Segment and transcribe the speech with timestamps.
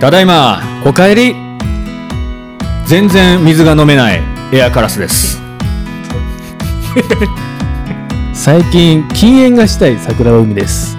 [0.00, 1.34] ただいまおかえり
[2.86, 5.40] 全然水が飲めないエアカラスです。
[8.34, 10.96] 最近禁煙がしたい桜海です。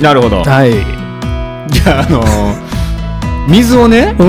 [0.00, 0.44] なるほど。
[0.44, 0.72] はい。
[1.72, 2.72] じゃああのー
[3.48, 4.26] 水をね おお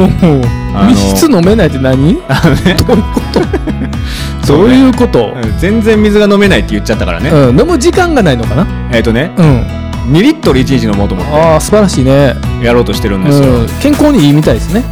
[0.76, 2.18] あの水飲めないって何？
[2.28, 4.48] あのねどういうこと？
[4.48, 5.34] そういうこと？
[5.36, 8.66] うん全然水が飲めないって言っちゃったからね、うん、飲む時間がないのかな？
[8.92, 12.36] えっ、とねうん2リットル1日飲もうと思っああ素晴らしいね。
[12.60, 14.84] てやろうとしてるんですよ、うん、健康にいいみたいですね。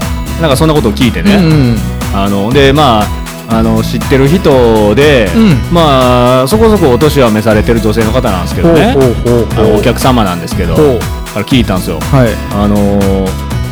[0.42, 1.78] なんかそんなことを聞いてね、うんうん。
[2.14, 3.06] あのでまあ
[3.50, 5.40] あの知ってる人で、う
[5.72, 5.74] ん。
[5.74, 8.94] まあそこそこお年は召されてる女性の方なんですけどね。
[8.94, 9.66] ほうほうほうほう。
[9.66, 11.00] あのお客様なんですけどほ
[11.34, 11.98] から聞いたんですよ。
[11.98, 12.30] うはい。
[12.54, 13.28] あのー、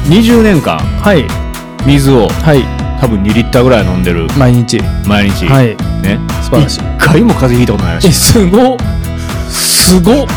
[0.08, 1.26] 20年間はい。
[1.86, 2.64] 水をはい。
[3.00, 4.28] 多分2リッターぐらい飲んでる。
[4.38, 4.82] 毎日。
[5.08, 5.68] 毎日、はい。
[6.02, 6.20] ね。
[6.44, 6.80] 素晴らしい。
[6.82, 8.78] 一回も風邪ひいたことないらしえいすごっ。
[9.50, 10.28] すごっ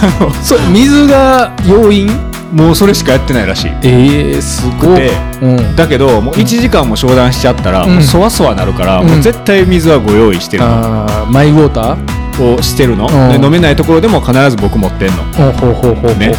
[0.42, 2.10] そう水が要因？
[2.52, 3.70] もうそれしかやってないらしい。
[3.82, 5.10] えー、すごっで
[5.42, 5.76] うん。
[5.76, 7.94] だけどもう1時間も商談しちゃったら、うん。
[7.96, 9.08] もうそわそわなるから、うん。
[9.08, 12.54] もう絶対水はご用意してるの、あーマイウォーター？
[12.56, 13.40] をしてるの、うん。
[13.40, 16.32] で飲めないところでも必ず僕持ってんの、ほうほうほうね。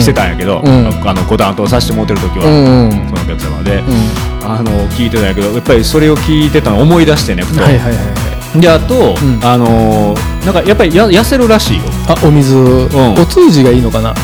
[0.00, 0.88] してたんやけど、うん。
[1.04, 2.90] あのご担当させてもらってる時は、うんうん。
[2.90, 3.82] そのお客様で、う
[4.44, 9.40] あの聞いてたんやけどやっぱりそれを聞いてたのを思い出してねふと、はいはいはいであと、ん。
[9.42, 11.82] あのなんかやっぱりや痩せるらしいよ。
[12.08, 13.14] あお水、ん。
[13.18, 14.14] お通じがいいのかな、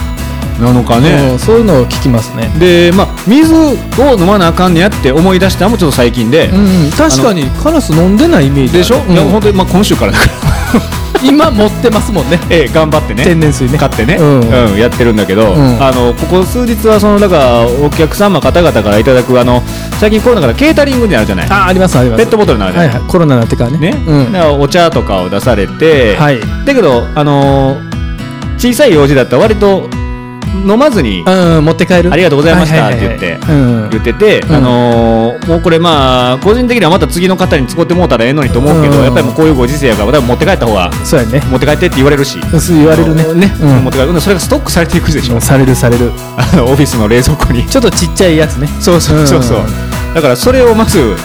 [0.61, 2.51] なのかうねん、、そういうのを聞きますね。
[2.59, 3.75] でまあ水を
[4.19, 7.45] 飲まなあかんねやって思い出したのもちょっと最近で、うん確かに。
[7.63, 9.13] カラス飲んでないイメージでしょ、うん。
[9.13, 12.39] いや本当にまあ今週からだから今持ってますもんね。
[12.51, 13.25] ええ頑張ってね。
[13.25, 13.79] 天然水ね。
[13.79, 14.41] 買ってね、うん。
[14.41, 15.83] うんやってるんだけど、ん。
[15.83, 19.63] あのここ数日はそのだからお客様方々からいただくあの
[20.01, 21.49] 最近コロナからケータリングになるじゃない。
[21.51, 22.23] あありますあります。
[22.23, 23.11] ペットボトルになるじゃない、はいはい。
[23.11, 23.79] コロナになってからね。
[23.79, 24.13] ね、う
[24.59, 24.61] ん。
[24.61, 26.41] お茶とかを出されて、はい。
[26.65, 27.93] だけどあのー
[28.59, 29.89] 小さい用事だったら割と
[30.55, 32.13] 飲まずにうん持って帰る。
[32.13, 33.91] ありがとうございましたって言ってうん。
[33.91, 34.55] 言ってて、うん。
[34.55, 39.05] あのーもうこれまあ個人的にはまた次の方に使ってもうたらええのにと思うけど、うん。
[39.05, 41.41] やっぱりもうこういうご時世やから持って帰った方がそうやね。
[41.51, 42.39] 持って帰ってって言われるし。
[42.69, 43.25] 言われるね。
[43.35, 43.85] ね、うん。
[43.85, 44.21] 持って帰る。
[44.21, 46.13] それがストックされていくでしょ、されるされる。
[46.37, 47.67] あのオフィスの冷蔵庫に。
[47.67, 48.69] ちょっとちっちゃいやつね。
[48.81, 50.15] そうそうそうそう、うん。
[50.15, 51.17] だからそれをまず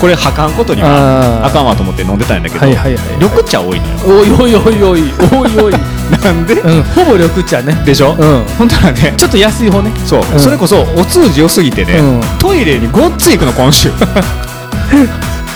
[0.00, 3.04] これはかんことにはあかんわと思って飲んでたんだけど、はいはいはい。
[3.20, 3.94] 緑茶多いのよ。
[4.04, 5.74] おいおいおいおいおいおい
[6.22, 6.82] なんで、うん。
[6.82, 7.74] ほぼ緑茶ね。
[7.84, 8.44] でしょ、うん。
[8.58, 9.14] ほんとらね。
[9.16, 9.90] ちょっと安い方ね。
[10.04, 10.40] そう、うん。
[10.40, 12.20] それこそお通じ良すぎてね、うん。
[12.38, 13.90] トイレにごっつい行くの今週。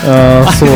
[0.07, 0.69] ああそう。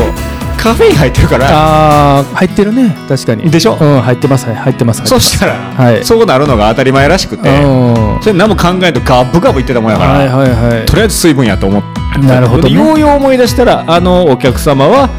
[0.57, 1.47] カフェイン入ってるから。
[1.49, 2.95] ああ入ってるね。
[3.09, 3.49] 確かに。
[3.49, 3.77] でしょ？
[3.81, 4.45] うん入ってます。
[4.45, 5.01] はい入ってます。
[5.05, 6.05] そしたら、はい。
[6.05, 8.19] そうなるのが当たり前らしくて、うん。
[8.21, 10.85] それ何も考えんとガブガブ言ってたもんやから、はいはいはい。
[10.85, 11.81] とりあえず水分やと思っ
[12.13, 12.19] て。
[12.19, 12.69] なるほどね。
[12.69, 15.09] でようよう思い出したらあのお客様は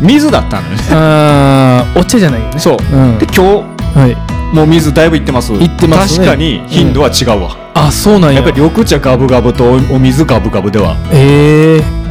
[0.00, 0.76] 水だったのよ。
[0.76, 2.58] ねあーお茶じゃないよね。
[2.60, 3.18] そう、うん。
[3.18, 4.14] で今はい。
[4.14, 5.52] 日もう水だいぶいってます。
[5.52, 6.26] いってますね。
[6.26, 8.40] 確かに頻度は違うわ、あそうなんや。
[8.40, 10.96] やっぱり緑茶ガブガブとお水ガブガブでは。
[11.12, 12.04] ええ。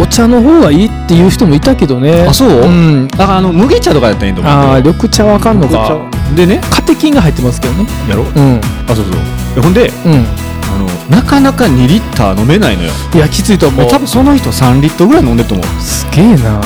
[0.00, 2.26] お茶の方がいいっていう人もいたけどね。
[2.28, 2.48] あそう？
[2.48, 3.08] うん。
[3.08, 6.10] だからあの麦茶とかだったらいいと思うああ緑茶はあかんのか。
[6.36, 6.60] でね？
[6.70, 7.86] カテキンが入ってますけどね。
[8.08, 8.22] やろ？
[8.22, 8.60] うん。
[8.86, 9.14] あそうそう。
[9.54, 10.24] でほんでうん。
[10.70, 12.90] あのなかなか2リッター飲めないのよ。
[13.14, 13.88] いやきついと思う。
[13.88, 15.66] 多分その人3リットルぐらい飲んでると思う。
[15.80, 16.60] すげえな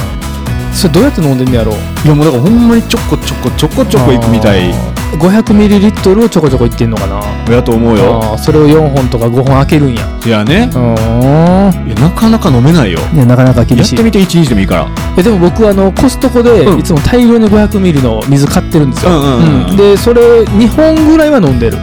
[0.72, 4.72] それどうやって飲んでんねやろいやもうだからほんまにちょこちょこちょこちょこいくみたい。
[5.12, 7.22] 500ミリリットルをちょこちょこいってんのかな。
[7.54, 8.20] やと思うよ。
[8.22, 10.02] あーそれを4本とか5本開けるんや。
[10.24, 10.70] いやね。
[10.72, 11.86] うーん。
[11.86, 12.98] いやなかなか飲めないよ。
[13.12, 13.94] ねなかなかや厳しい。
[13.94, 14.88] ってみて1日でもいいから。
[15.18, 16.78] えでも僕あのコストコでうん。
[16.80, 19.76] いつも大量に500ミリの水買ってるんですよ、うんうんうんうん。
[19.76, 21.76] でそれ2本ぐらいは飲んでる。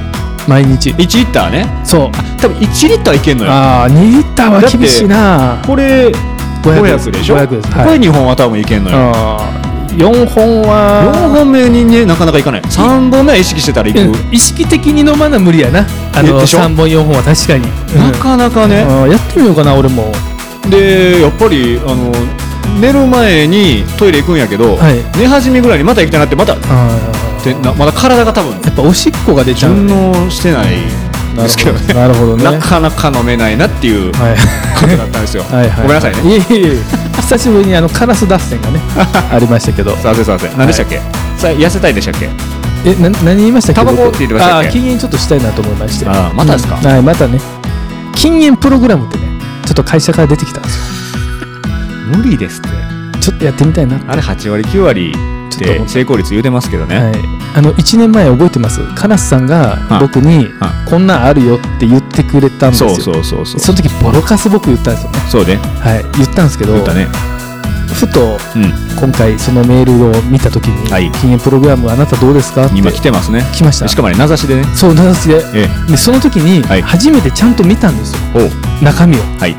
[0.47, 0.89] 毎日。
[0.89, 1.67] 1リッターね。
[1.83, 2.11] そう。
[2.41, 3.51] 多分1リッターいけんのよ。
[3.51, 5.61] ああ2リッターは厳しいな。
[5.67, 6.11] これ
[6.63, 7.69] 500 500でしょ？500です。
[7.71, 8.97] これはい2本は多分いけんのよ。
[8.97, 9.69] あー。
[9.97, 12.61] 4本は4本目にねなかなかいかない。
[12.61, 13.99] 3本目は意識してたらいく。
[13.99, 14.13] うん。
[14.31, 15.85] 意識的に飲まな無理やな。
[16.13, 17.65] あのでしょ？3本4本は確かに、
[17.95, 18.77] なかなかね。
[19.09, 20.11] やってみようかな俺も。
[20.69, 22.11] でやっぱりあの
[22.79, 25.17] 寝る前にトイレ行くんやけどはい。
[25.17, 30.77] 寝始めぐらいにまた行きたいなってまたあでなまだ体が多分ーやっぱおしっこが出ちゃう、順ね、応してない。
[30.77, 31.93] んですけどね。
[31.93, 32.43] なるほどね。
[32.43, 34.35] なかなか飲めないなっていうはい。
[34.79, 35.43] ことだったんですよ。
[35.43, 35.81] はいはい。
[35.81, 36.21] ごめんなさいね。
[36.29, 36.77] いえいえ
[37.21, 38.79] 久しぶりにあのカラス脱線がね
[39.31, 39.95] ありましたけど。
[39.97, 40.57] すいませんすいません。
[40.57, 40.97] 何でしたっけ？
[41.37, 42.29] さあ痩せたいでしたっけ？
[42.85, 43.79] えな何言いましたっけ？
[43.81, 44.15] タバコ僕？
[44.15, 44.69] って言ってましたっけ？
[44.71, 46.05] 禁煙ちょっとしたいなと思いまして。
[46.07, 46.77] あーまたですか？
[46.81, 46.87] うん。
[46.87, 47.39] はいまたね。
[48.15, 49.23] 禁煙プログラムってね
[49.65, 50.83] ちょっと会社から出てきたんですよ。
[52.17, 52.69] 無理ですって。
[53.21, 55.13] ちょっとやってみたいなあれ8割9割
[55.65, 57.13] って成功率言うてますけどね、はい、
[57.55, 58.79] あの1年前覚えてます？
[58.95, 62.89] カラスさんがはい僕には「こんなんあるよ」って言ってくれたんですよ。
[62.89, 63.59] そうそうそうそう。
[63.59, 65.19] その時ボロカス僕言ったんですよね。
[65.29, 66.17] そうねはい。
[66.17, 67.07] 言ったんですけど言ったね。
[67.93, 68.71] ふとうん。
[68.99, 71.11] 今回そのメールを見た時に、はい。
[71.13, 72.67] 禁煙プログラムあなたどうですか？
[72.67, 73.43] って今来てますね。
[73.53, 73.87] 来ました。
[73.87, 74.63] しかもね名指しでね。
[74.75, 75.43] そう名指しで。
[75.55, 76.81] えでその時にはい。
[76.81, 78.19] 初めてちゃんと見たんですよ、
[78.81, 79.19] 中身を。
[79.39, 79.55] はい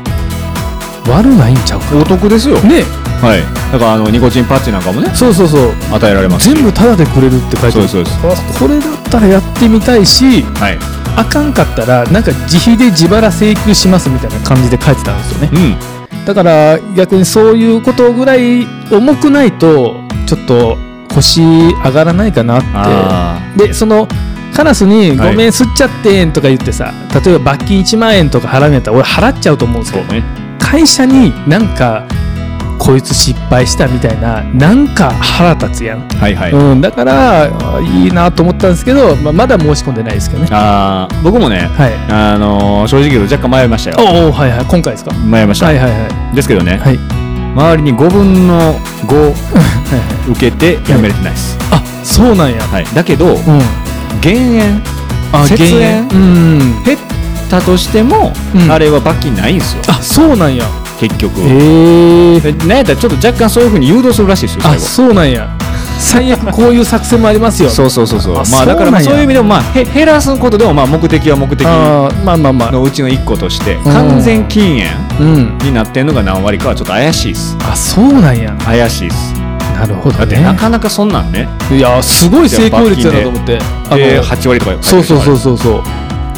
[1.07, 1.97] 悪ないんちゃうか？
[1.97, 2.57] お得ですよ。
[2.59, 2.83] ね。
[3.21, 3.71] はい。
[3.71, 5.71] だからあのニコチンパッチなんかもねそうそうそう。
[5.91, 7.87] 与えられます全部タダでくれるって書いてある。
[7.87, 8.55] そうですそうです。
[8.55, 10.79] あこれだったらやってみたいしはい。
[11.15, 15.49] あかんかったらなんか自費で自腹請求しますみたいな感じで書いてたんですよね。
[15.53, 16.25] うん。
[16.25, 19.95] だから逆にそういうことぐらい重くないと
[20.27, 20.77] ちょっと
[21.09, 22.67] 腰上がらないかなって。
[22.73, 24.07] あでその
[24.53, 26.93] カラスに「はいごめん吸っちゃってん」とか言ってさ
[27.25, 30.23] 例えば罰金1万円とか払うんやったら俺払っちゃうと思うんですけどね
[30.71, 32.05] 会社になんか
[32.79, 40.47] こいつ失敗したみたいななんか腹立つやん、はいはい、うん、だからあいいなと思ったんですけど、まあ、まだ申し込んでないですけどね。
[40.51, 41.93] あー僕もねはい。
[42.09, 43.97] あのー正直若干迷いましたよ。
[43.99, 44.65] おおはいはい。
[44.65, 45.11] 今回ですか？
[45.13, 46.35] 迷いました、はいはいはい。
[46.35, 46.97] ですけどね、はい。
[46.97, 48.73] 周りに5分の
[49.05, 49.31] 5 はいは
[50.29, 50.31] い。
[50.31, 53.61] 受けてやめれてないです、あそうなんや、はい、だけどうん。
[54.21, 54.81] 減塩
[55.33, 56.07] あ節減塩。
[56.09, 56.97] うん減
[57.57, 58.71] ったとしても、うん。
[58.71, 59.81] あれは罰金ないんですよ。
[59.87, 60.65] あそうなんや。
[60.99, 64.81] 結局へえでなんやったらちょっと若干そういうふうに誘導するらしいですよ最あ後。
[64.81, 65.49] そうなんや。
[65.97, 68.35] 最悪こういう作戦もありますよ そうそうそうそう。
[68.37, 72.71] あまあだからまあそういう意味でもまあへ減らすことでもまあ目的は目的あーまあまあまあ。
[72.71, 73.83] のうちの一個としてん。
[73.83, 74.79] 完全禁
[75.19, 75.57] 煙うん。
[75.63, 77.57] になってんのが何割かはちょっと怪しいです。
[77.67, 78.53] あそうなんや。
[78.63, 79.33] 怪しいです。
[79.79, 81.47] なるほどだってねなかなかそんなんね。
[81.75, 83.57] いやすごい成功率やなと思って。
[83.89, 85.83] あでの8割とかそうそうそううそうそう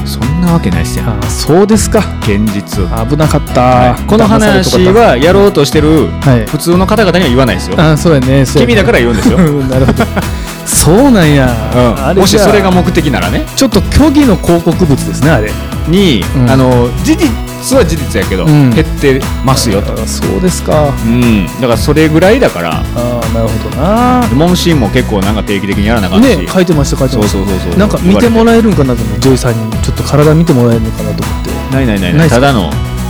[0.05, 1.05] そんなわけないっすよ。
[1.07, 1.99] あそうですか。
[2.21, 4.03] 現実危なかった、はい。
[4.07, 6.45] この話はやろうとしてるはい。
[6.45, 7.79] 普通の方々には言わないですよ。
[7.79, 8.45] あそうやね。
[8.45, 10.03] 君だから言うんですよ、うんなるほど。
[10.65, 13.45] そうなんや、あうん、もしそれが目的ならね。
[13.55, 15.51] ちょっと虚偽の広告物ですねあれ。
[15.87, 16.49] に、うん。
[16.49, 17.29] あの事実
[17.75, 18.69] は事実やけど、うん。
[18.71, 20.93] 減ってますよと、あそうですか。
[21.05, 22.71] うん、だからそれぐらいだから。
[22.71, 24.27] ああなるほどな。
[24.33, 27.31] 問診も結構なんか定期的にやらなあかんし、ね書いてました書いてました。
[27.33, 29.71] そうそうそうなんか見てもららえるんかなと思って女優さんに。
[29.81, 31.75] ちょっと体見てもらえるのかなと思って。
[31.75, 32.29] ないないないない。
[32.29, 32.69] ただの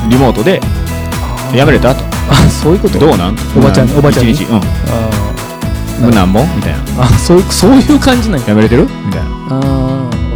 [0.09, 0.61] リモートで
[1.53, 2.03] やめれたと。
[2.29, 2.97] あそういうこと？
[2.99, 3.35] どうなん？
[3.57, 3.97] おばちゃんに？
[3.97, 4.31] おばちゃんに？
[4.31, 4.45] 一日？
[4.45, 4.57] うん。
[4.57, 4.61] あ
[5.99, 6.45] 無難も？
[6.55, 6.79] みたいな。
[6.79, 8.47] ーあそういう そういう感じなんや。
[8.49, 8.83] やめれてる？
[8.83, 9.27] みたいな。
[9.49, 9.82] ああわ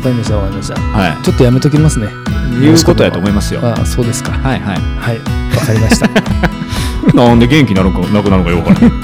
[0.08, 1.22] かりましたわかりましたは。
[1.24, 2.08] ちょっとやめときますね。
[2.52, 3.62] いいうことやと思いますよ。
[3.62, 4.32] はああそうですか。
[4.32, 4.60] いはい。
[4.60, 5.20] はい。
[5.56, 6.10] わかりました。
[7.14, 9.00] なんで元気になるかなくなるのかよくわからない。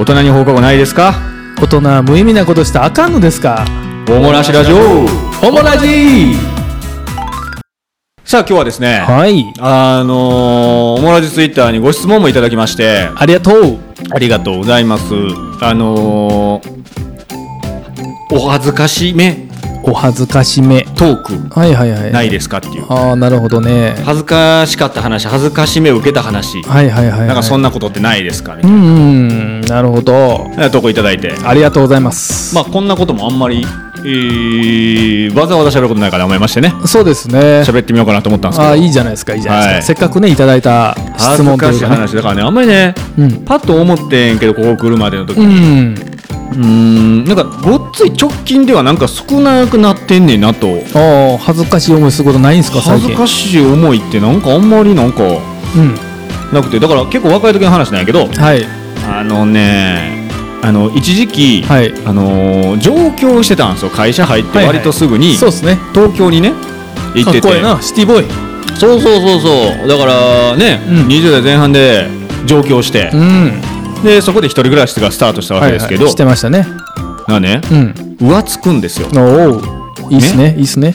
[0.00, 1.14] 大人に放課後ないですか？
[1.60, 3.64] 大人は無意味なことしたらあかんのですか？
[4.10, 5.06] おもらしラジオ。
[5.46, 6.36] おもらじ。
[8.24, 9.52] さあ今日はですねはい。
[9.58, 13.08] あのー、おもらじツイッターにご質問もいただきまして。
[13.14, 13.78] ありがとう。
[14.12, 15.04] ありがとうございます。
[15.62, 19.47] あのー、お恥ずかしめ
[19.88, 20.82] お恥ずかしめ。
[20.96, 21.16] トー
[21.48, 22.86] クはいはいはいないですかっていう。
[22.88, 23.94] ああなるほどね。
[24.04, 26.62] 恥ずかしかった話恥ずかしめを受けた話。
[26.62, 28.62] はいはいはい、はい、なんかそんなことってないですかね。
[28.64, 30.50] うんうんなるほど。
[30.72, 31.34] 投稿いただいて。
[31.44, 32.54] ありがとうございます。
[32.54, 33.64] まあこんなこともあんまり、
[34.00, 36.72] えー、わざわざ喋ることないかな思いましてね。
[36.86, 37.62] そうですね。
[37.66, 38.68] 喋ってみようかなと思ったんですけど。
[38.70, 39.82] ああいいじゃないですかいいじゃないですか、はい。
[39.82, 42.42] せっかくねいただいた質恥ずかしい問というか、ね、話だからね。
[42.42, 43.44] あんまりねうん。
[43.44, 46.17] パッと思ってんけどここ来るまでの時うにん
[46.52, 50.68] うーんなんかごっつい直近ではなんか少なくなってんねんなと。
[50.94, 53.08] ああ恥ずかしい思いすることないんですか最近？
[53.08, 55.28] 恥ずかしい思いってなんかあんまりなんかう
[55.80, 55.94] ん。
[56.52, 58.64] なくてだから結構若い時の話なんやけどはい。
[59.06, 60.28] あのね
[60.62, 61.92] あの一時期、はい。
[62.04, 63.90] あのー上京してたんですよ。
[63.90, 64.76] 会社入ってはいはい。
[64.76, 65.36] 割とすぐに。
[65.36, 65.78] そうですね。
[65.94, 66.52] 東京にね
[67.14, 68.26] 行ってかってこいいなシティボーイ。
[68.78, 69.88] そうそうそうそう。
[69.88, 71.06] だからね、うん。
[71.06, 72.08] 20代前半で
[72.46, 73.10] 上京して。
[73.12, 73.60] う、ん
[74.02, 76.66] でそこで一人暮らしがスタートしたわけですけど、してましたね。
[77.26, 77.94] がねうん。
[78.20, 79.08] 浮つくんですよ。
[79.14, 80.94] おおいいっすねいいっすね。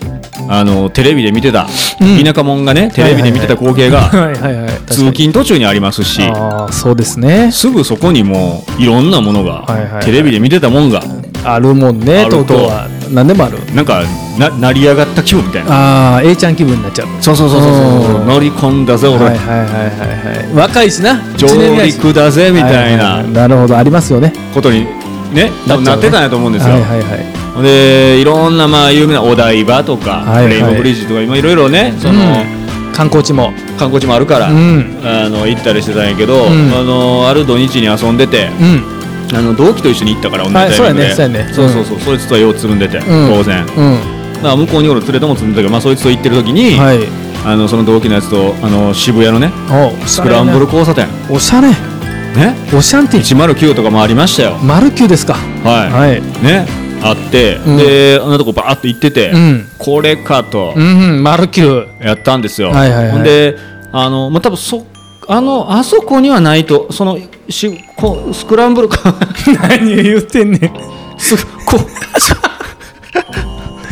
[0.50, 1.68] あのテレビで見てた、
[2.02, 2.24] うん。
[2.24, 4.10] 田舎者がねテレビで見てた光景が
[4.88, 5.14] 通に。
[5.14, 6.22] 勤途中にありますし。
[6.24, 7.52] ああそうですね。
[7.52, 10.06] すぐそこにもういろんなものが、はいはいはい。
[10.06, 11.04] テレビで見てたもんが。
[11.46, 12.44] あるもんねあると。
[12.46, 13.60] 東京は何でもある。
[13.74, 14.04] なんか
[14.38, 15.72] な成り上がった気分みたいな。
[15.72, 17.08] ああ A ちゃん気分になっちゃう。
[17.22, 20.56] そうそうそうそう乗り込んだぜ俺、はいはいはいはいはい。
[20.56, 21.22] 若いしな。
[21.38, 21.48] 上
[21.84, 24.34] 陸だぜみたいははなはなるほどありますよね。
[24.54, 24.86] ことに
[25.34, 27.64] ね多分なってたんやと思うんですよ、はいはいはい。
[27.64, 30.44] でいろんなまあ有名なお台場とか、はいはい。
[30.46, 32.14] フレイムブリッジとか今いろいろねその、
[32.94, 33.54] 観光地も。
[33.78, 35.00] 観光地もあるから、うん。
[35.04, 36.74] あの行ったりしてたんやけど、ん。
[36.74, 39.03] あのある土日に遊んでて、うん
[39.36, 41.74] あの同期と一緒に行ったから同じはいタイミングで、そうやねそうやね。
[41.74, 43.04] そうそうそうそいつとはようつるんでて、うん。
[43.06, 44.44] 当然、うん。
[44.44, 47.00] ら向こうにおる連れともつるんでたけど、まあ、そいつと行ってる時に、はい。
[47.46, 51.08] あのその同期のやつとあの渋谷のねおスクランブル交差点。
[51.30, 51.70] おしゃれ。
[51.70, 52.56] ね？
[52.76, 54.56] おしゃんて109とかもありましたよ。
[54.58, 55.34] マルキューですか。
[55.34, 56.22] はい、はい。
[56.44, 56.66] ね？
[57.04, 57.78] あって、うん。
[57.78, 59.68] であんなとこバーッと行ってて、うん。
[59.78, 60.74] これかと。
[60.76, 63.12] うんマルキューやったんですよ、はいはいはい。
[63.12, 63.58] ほんで
[63.92, 64.86] あの、まあ、多分そ
[65.28, 67.18] あのあそこにはないとその
[67.50, 69.16] しこスクランブルか。
[69.70, 71.20] 何言ってんねん。
[71.20, 71.36] す
[71.66, 71.80] こ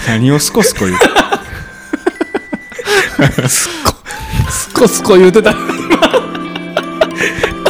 [0.08, 0.98] 何をスコスコ言う。
[3.48, 3.70] ス
[4.74, 5.54] コスコ言うてた。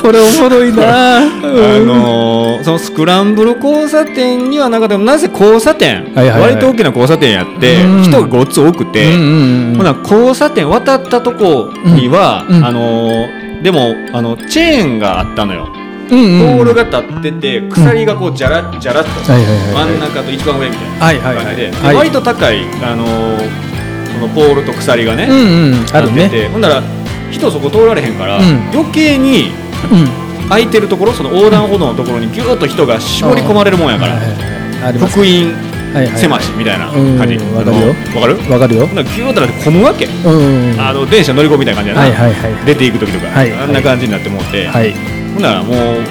[0.02, 1.18] これおもろいな。
[1.18, 6.54] あのーそのスクランブル交差点にはなかったなぜ交差点、はいはいはい。
[6.54, 8.04] 割と大きな交差点やって、うん。
[8.04, 9.78] 人がごっつ多くて、うんうん。
[9.78, 12.58] ほな交差点渡ったとこには、うん。
[12.58, 12.66] うん。
[12.66, 15.70] あのーでもあのチェーンがあったのよ、
[16.10, 16.58] うんうん。
[16.58, 21.06] ポールが立ってて鎖がこうじゃらじゃらっと、真ん中と一番上みたいな。
[21.06, 23.72] はいはいはい感じで,割と高い、あのー
[24.14, 25.86] そのポールと鎖がね、うんうん。
[25.94, 26.48] ある立ってねて。
[26.50, 26.84] ほんなら
[27.32, 28.70] 人そこ通られへんから、うん。
[28.74, 29.52] 余計に
[29.92, 30.50] うん。
[30.50, 35.71] 空いてるところその横断歩道のところにギューッと人が絞り込まれるもんやから、はいはいはいあります福音
[36.16, 37.88] 狭しみたいなうん感じ、わかるよ。
[38.16, 38.52] わかる？
[38.52, 38.88] わかるよ。
[38.88, 42.66] ほんならギューッとなって混むわけ、うんあの電車乗り込みみたいな感じやな、はいはいはい。
[42.66, 44.94] 出ていく時とか、はいあんな感じになってもって、はい。
[45.34, 46.02] ほんならもう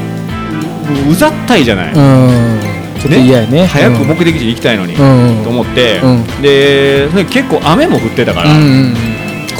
[1.08, 2.60] ううざったいじゃない、うん。
[3.00, 3.66] ちょっと嫌やね。
[3.66, 5.44] 早く目的地に行きたいのに、うん。
[5.44, 6.42] と思って、うん。
[6.42, 8.94] で結構雨も降ってたから、うんうん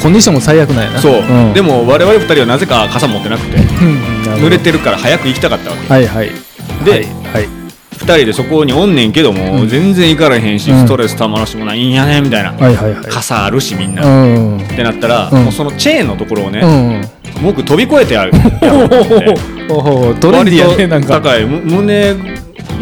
[0.01, 0.99] コンディションも最悪なんやな。
[0.99, 1.53] そう、ん。
[1.53, 3.57] でも我々二人はなぜか傘持ってなくて。
[4.39, 5.87] 濡れてるから早く行きたかったわけ。
[5.87, 6.31] はいはい。
[6.83, 7.60] ではい
[8.17, 9.67] 人でそこにおんねんけども、うん。
[9.67, 10.77] 全然行かれへんし、うん。
[10.79, 13.05] ストレスたまらしもないんやねみたいな、はいはいはい。
[13.05, 14.67] 傘あるしみんな、うっん。
[14.67, 15.43] てなったら、うん。
[15.43, 17.01] もうそのチェーンのところをね、うん
[17.41, 18.37] 僕飛び越えてやるト
[20.31, 21.19] レンディーやねなんか。
[21.21, 21.45] 高い。
[21.45, 22.15] む胸よ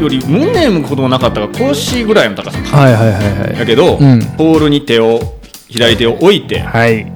[0.08, 2.58] り胸ほどもなかったから腰ぐらいの高さ。
[2.58, 3.56] はいはいはいはい。
[3.58, 4.22] だけど、うん。
[4.38, 5.38] ポールに手を
[5.70, 7.10] 左手を置いてはい。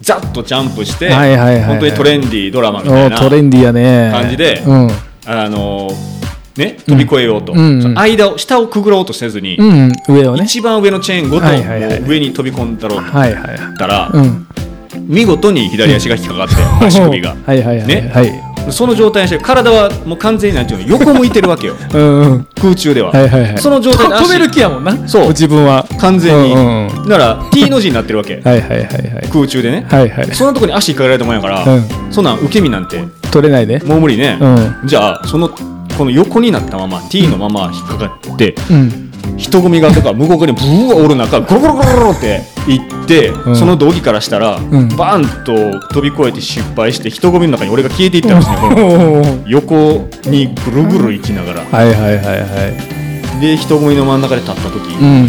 [0.00, 1.64] ザッとジャンプして、はいはいはいはい。
[1.64, 4.10] 本当にトレンディードラマみたおいなトレンディーやね。
[4.12, 4.90] 感じでうん。
[5.26, 5.90] あの
[6.56, 7.98] ね飛び越えようと、うん。
[7.98, 10.44] 間を下をくぐろうとせずに、うん上をね。
[10.44, 13.74] 一番上のチェーンごと、は上に飛び込んだろうとはいはいはい。
[13.74, 14.46] ったら、うん
[15.06, 16.54] 見事に左足が引っかかって、
[16.86, 17.36] 足首が。
[17.44, 18.10] はいはいはいね。
[18.12, 18.32] はい。
[18.70, 21.74] その状態にして体はもう完全になんていうの横向いてるわけよ。
[21.92, 22.46] うんうん。
[22.60, 23.58] 空中では、はいはいはい。
[23.58, 24.96] その状態で足と止める気やもんな。
[25.06, 25.28] そう。
[25.28, 25.84] 自分は。
[25.98, 27.08] 完全に、うんうん。
[27.08, 28.40] だから T の字になってるわけ。
[28.42, 28.84] はいはいはいは
[29.22, 29.28] い。
[29.30, 30.28] 空中でね、はいはい。
[30.32, 31.84] そんなとこに足引っかけられたもんやから、うん。
[32.10, 33.82] そんなん受け身なんて取れないね。
[33.84, 34.74] もう無理ね、うん。
[34.86, 35.50] じゃあその
[35.96, 39.10] この横になったまま T のまま引っかかって、うん。
[39.36, 43.56] 人混みがとか向こう側にブーおる中ゴロゴロゴロゴロって行って、ん。
[43.56, 44.88] その道着からしたら、ん。
[44.96, 51.60] バーンと飛び越えて失敗して人混みの中に俺が消えていったんですね 横にぐるぐる行きながら。
[51.70, 52.32] はいはいはいは
[53.00, 55.28] いで人混みの真ん中で立った時、うん。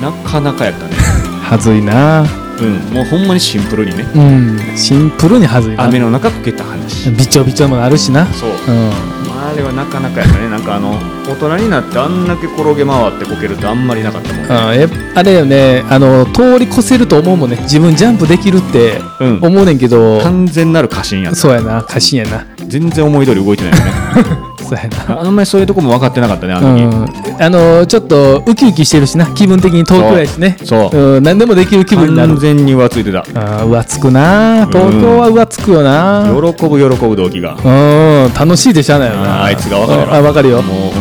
[0.00, 0.94] なかなかやったね。
[1.42, 2.24] はずいな。
[2.60, 2.94] うん。
[2.94, 4.06] もうほんまにシンプルにね。
[4.14, 4.60] うん。
[4.76, 5.84] シンプルにはずいな。
[5.84, 7.10] 雨の中こけた話。
[7.10, 8.26] びちょびちょもあるしな。
[8.26, 8.50] そう。
[8.50, 8.90] うん。
[8.90, 9.11] ま
[9.42, 10.48] ああれはなかなかやったね。
[10.48, 10.92] なんかあの
[11.26, 14.54] 大人になってあんだけ転げ回ってこけるってあんまりなかったもんね。
[14.54, 15.84] あやっぱあれよね。
[15.88, 17.56] あの通り越せると思うもんね。
[17.62, 19.38] 自分ジャンプできるってうん。
[19.42, 21.82] 思うねんけど、完全なる過信やそうやな。
[21.82, 22.46] 過信やな。
[22.66, 25.20] 全然思い通り動いてないよね そうやな。
[25.20, 29.26] あんまりそういうとこも分かってなかったねあの時、うん、あのちょっとウキウキしてるしな。
[29.26, 30.56] 気分的に東京やしね。
[30.64, 30.96] そう。
[30.96, 32.28] うん、何でもできる気分になる。
[32.28, 33.20] 完全に浮ついてた。
[33.34, 34.66] あー浮つくな。
[34.70, 36.24] 東京は浮つくよな。
[36.28, 37.56] 喜ぶ喜ぶ動機が。
[37.64, 39.44] うん楽しいでしゃあないよな。
[39.44, 40.62] あいつが分かるあ分かるよ。
[40.62, 40.92] もう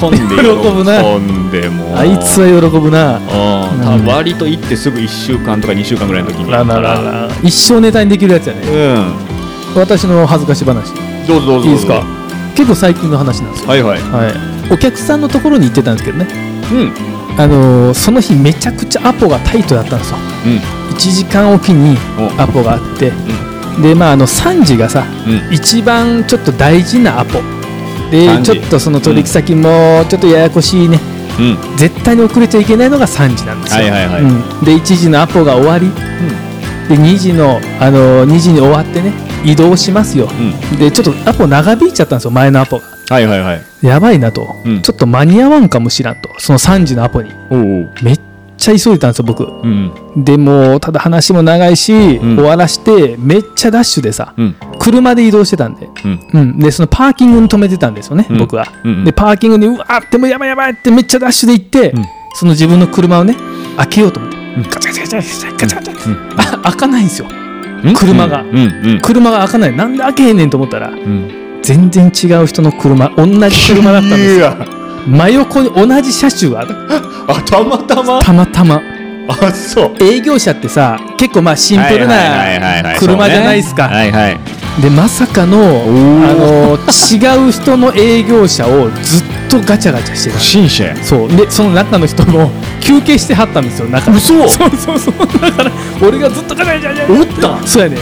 [0.00, 1.98] 喜んで喜ぶな喜んでもう。
[1.98, 3.16] あいつは喜ぶな。
[3.16, 4.04] うん。
[4.04, 6.50] た割と行ってすぐ1週間とか2週間ぐらいの時に。
[6.50, 7.28] らららら。
[7.42, 8.60] 一生ネタにできるやつやね。
[9.74, 9.80] うん。
[9.80, 10.92] 私の恥ずかしい話。
[11.26, 12.19] どうぞどうぞいいですか？
[12.60, 13.70] 結構最近の話なんですよ。
[13.70, 14.00] はいはい。
[14.02, 14.34] はい。
[14.70, 16.26] お客さんのところに行ってたんですけどね。
[16.70, 16.92] うん。
[17.40, 20.18] あのーその日めちゃくちゃアポがタイトだったんですよ。
[20.44, 20.94] うん。
[20.94, 22.38] 1時間おきにお。
[22.38, 23.12] アポがあって。
[23.80, 25.54] でまああの3時がさうん。
[25.54, 27.40] 一番ちょっと大事なアポ。
[28.10, 28.52] で3時。
[28.52, 31.00] ちょっとその取引先もちょっとややこしいね、
[31.38, 31.76] うん。
[31.78, 34.22] 絶対に遅れちゃいけないのが3時なんですよ、はいはいはい。
[34.22, 34.64] うん。
[34.66, 35.90] で1時のアポが終わり、
[36.90, 39.14] で2時の、あの2時に終わってね
[39.44, 40.28] 移動しますよ、
[40.72, 40.78] うん。
[40.78, 42.84] でちょっとアポ長引いちゃったんですよ前のアポが。
[43.10, 43.62] はいはいはい。
[43.82, 44.82] やばいなと、うん。
[44.82, 46.30] ちょっと間に合わんかもしらんと。
[46.38, 47.30] その3時のアポに。
[48.02, 48.20] めっ
[48.56, 49.44] ちゃ急いでたんですよ僕。
[49.44, 49.92] うん
[50.24, 52.36] でもうただ話も長いし、ん。
[52.36, 54.56] 終わらしてめっちゃダッシュでさ、うん。
[54.78, 56.28] 車で移動してたんで、うん。
[56.32, 58.38] うん、でそのパーキングに止めてたんですよね、うん。
[58.38, 62.04] 僕は、うんでパーキングにうわーってもうやばいやばいってめっちゃダッシュで行って、うん。
[62.34, 63.34] その自分の車をね
[63.76, 64.62] 開けようと思って、ん。
[64.62, 67.28] ガチャガチャガチャガチャガチャ開かないんですよ。
[67.28, 67.49] うん
[67.94, 68.44] 車が。
[69.02, 69.76] 車が開かない。
[69.76, 71.60] なんで開けへんねんと思ったらうん。
[71.62, 74.56] 全然違う人の車同じ車だったんですよ。
[75.06, 78.20] 真横に同じ車種があたまたま？
[78.20, 78.80] たまたま。
[79.28, 79.94] あそう。
[80.02, 82.14] 営業車ってさ結構まあシンプルな
[82.98, 84.40] 車じゃないですか、はいはい。
[84.82, 90.38] でまさかのあの違う人の営業車をずっとガチャガチャしてた。
[90.38, 91.28] 新車やそう。
[91.28, 94.48] でその中の人も休憩してはったんですよ中嘘。
[94.48, 95.14] そうそうそう。
[95.40, 97.22] だから俺がずっとガチャガチャガチャお
[97.56, 97.66] った。
[97.66, 97.96] そうやね。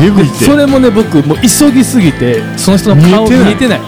[0.00, 3.44] えぐいそれもね僕もう急ぎすぎてその人の顔見えてない。
[3.46, 3.80] 見えてない。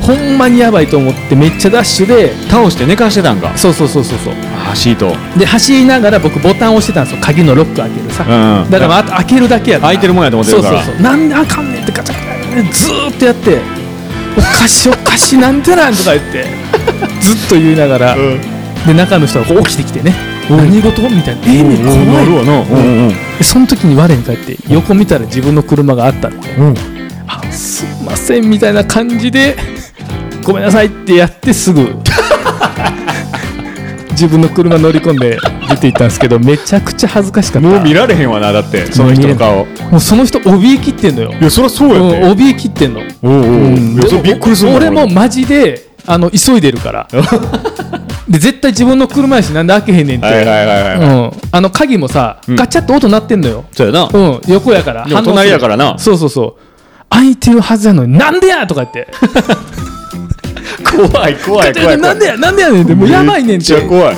[0.00, 3.52] ほんまにやばいと思ってめっちゃダッシュで倒して寝かしてたんか。
[3.54, 4.18] そうそうそうそう。
[4.24, 4.34] そう
[4.70, 5.14] あシート。
[5.38, 7.20] で走りながら僕ボタンを押してたんですよ。
[7.22, 8.62] 鍵のロック開けるさ、うん。
[8.62, 10.82] うんだからあと開けるだけやから開いてるもんやと思ってるから。
[10.82, 11.02] そうそうそう。
[11.02, 13.79] なんであかんねんってガチャガチャねずーっとやって
[14.36, 16.46] おかしいおかしいなんでなんとか言って。
[17.20, 18.16] ずっと言いながら、
[18.86, 20.14] で中の人がこう起きてきてね、
[20.48, 21.02] 何事？
[21.02, 21.40] みたいな。
[21.46, 21.84] ええねん。
[21.84, 22.26] 怖い
[23.42, 26.38] その時に我に返って横見たら自分の車があったって、
[27.26, 29.56] あすいませんみたいな感じで
[30.42, 31.82] ごめんなさいってやってすぐ
[34.20, 35.38] 自分の車乗り込んで
[35.70, 37.68] 出て行ったんですけどめちゃくちゃ恥ずかしかった。
[37.68, 38.84] もう見られへんわなだって。
[38.92, 41.32] その人の顔もうその人怯えきってんのよ。
[41.32, 42.42] いやそりゃそううんやって。
[42.42, 43.00] 怯えきってんの。
[43.22, 43.44] おうおう。
[43.44, 43.96] うん。
[43.96, 44.76] びっくりするな。
[44.76, 47.08] 俺もマジであの急いでるから。
[48.28, 52.56] で絶対自分の車やしなんで開けへんねんって、はいはいはいはいうん、あの鍵もさ、うん。
[52.56, 54.10] ガチャッと音鳴ってんのよ、そうやな。
[54.12, 55.98] うん、横やから隣やからな。
[55.98, 56.62] そうそうそう。
[57.08, 59.08] 開いてるはずやのになんでやとか言って
[60.84, 63.72] 怖い怖い怖いなんでやなんでやねんってもうやばいねんって。
[63.74, 64.16] めっちゃ怖い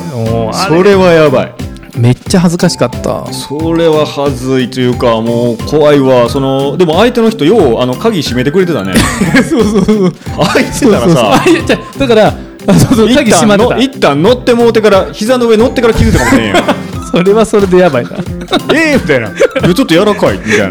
[0.69, 1.55] それはやばい。
[1.97, 3.31] めっちゃ恥ずかしかった。
[3.33, 6.29] それははずいというかもう怖いわ。
[6.29, 8.95] そのでも相手の人ようあの鍵閉めてくれてたね。
[9.49, 10.13] そうそうそう
[10.55, 11.15] 開いてたらそうそうそう。
[11.15, 12.35] さだから
[12.67, 13.77] あそうそう鍵一閉まってた。
[13.79, 16.57] 一旦乗ってもうてから膝の上乗ってから気づいたかもしれんよ。
[17.13, 18.11] それはそれでやばいな。
[18.75, 19.29] ええみたいな。
[19.29, 20.67] いやちょっと柔らかいみたいな。
[20.69, 20.71] い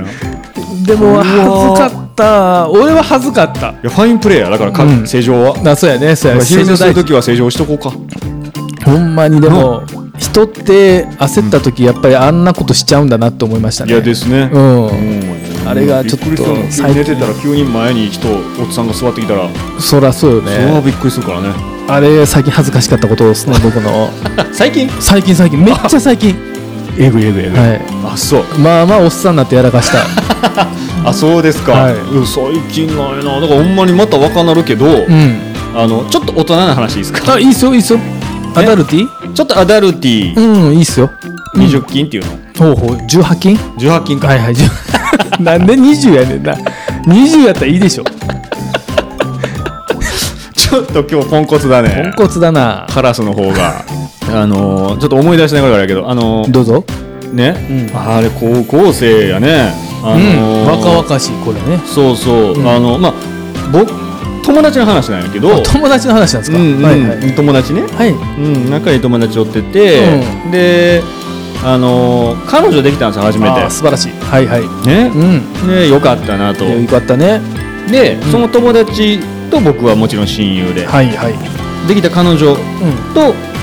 [0.86, 2.70] でも恥ずかった。
[2.70, 3.68] 俺は恥ずかった。
[3.68, 4.40] やファインプレー。
[4.42, 5.08] やだからか、うん。
[5.08, 5.72] 正常は。
[5.72, 6.16] あそうやね。
[6.16, 6.44] そうやね。
[6.46, 7.02] 昼寝する正常大事。
[7.02, 7.92] ときは正常しとこうか。
[8.86, 9.84] ほんまにでも
[10.18, 13.92] 人って焦った時やっぱりあんなことしちゃうんだなって思いましたね。
[13.92, 14.50] いやですね。
[14.52, 14.88] うん。
[14.88, 15.68] うん。
[15.68, 17.04] あれがちょっとびっくりする最近。
[17.04, 19.50] 寝てたら急に前に人おっさんが座ってきたら。
[19.80, 20.52] そらそうよね。
[20.52, 21.50] それはびっくりするからね。
[21.88, 24.10] あれ最近恥ずかしかったことですね僕の。
[24.54, 24.90] 最近？
[25.00, 25.62] 最近最近。
[25.62, 26.51] めっちゃ最近
[26.98, 27.60] えぐいえぐいえぐい。
[27.60, 27.82] はい。
[28.14, 28.44] あそう。
[28.60, 30.00] まあまあおっさんになってやらかした。
[31.08, 31.94] あそうですか、はい。
[31.96, 33.40] うん最近ないな。
[33.40, 34.90] だからほんまにまた若なるけど、う？
[35.12, 35.38] ん。
[35.76, 37.34] あのちょっと大人な話いいですか？
[37.34, 38.00] あいいっすよいいっすよ。
[38.56, 39.08] アダルティ？
[39.34, 40.36] ちょっとアダルティ。
[40.36, 41.10] うんいいっすよ。
[41.56, 42.98] 20金っていうの、ほうほう。
[43.08, 44.54] 18金？18金か、はいはい。
[44.54, 46.54] 10 なんで20やねんな。
[47.08, 48.04] 20やったらいいでしょ。
[50.56, 52.12] ちょっと今日ポンコツだね。
[52.16, 52.86] ポンコツだな。
[52.90, 53.84] カラスの方が
[54.34, 56.84] あのーちょっと思い出しながらやけどあのーどうぞ。
[57.34, 57.56] ね、
[57.92, 57.98] うん。
[57.98, 59.74] あれ高校生やね。
[60.04, 60.22] あのうん。
[60.22, 61.82] ー若々しいこれね。
[61.86, 62.68] そうそう、うん。
[62.68, 63.14] あのまあ
[63.72, 63.92] 僕
[64.44, 65.56] 友達の話なんやけど。
[65.56, 66.84] あ友達の話なんですか、うんうん。
[66.84, 67.36] はいはい。
[67.36, 68.10] 友達ね、はい。
[68.10, 70.02] うん、仲いい友達おってて、
[70.52, 71.04] で
[71.64, 73.70] あのー彼女できたんですよ初めて。
[73.70, 74.12] 素晴らしい。
[74.12, 74.62] はいはい。
[74.88, 75.12] ね？
[75.14, 75.68] うん。
[75.68, 76.66] でよかったなと。
[76.66, 77.40] よかったね。
[77.90, 81.88] で、その友達と僕はもちろん親友で、はいはい。
[81.88, 82.56] できた彼女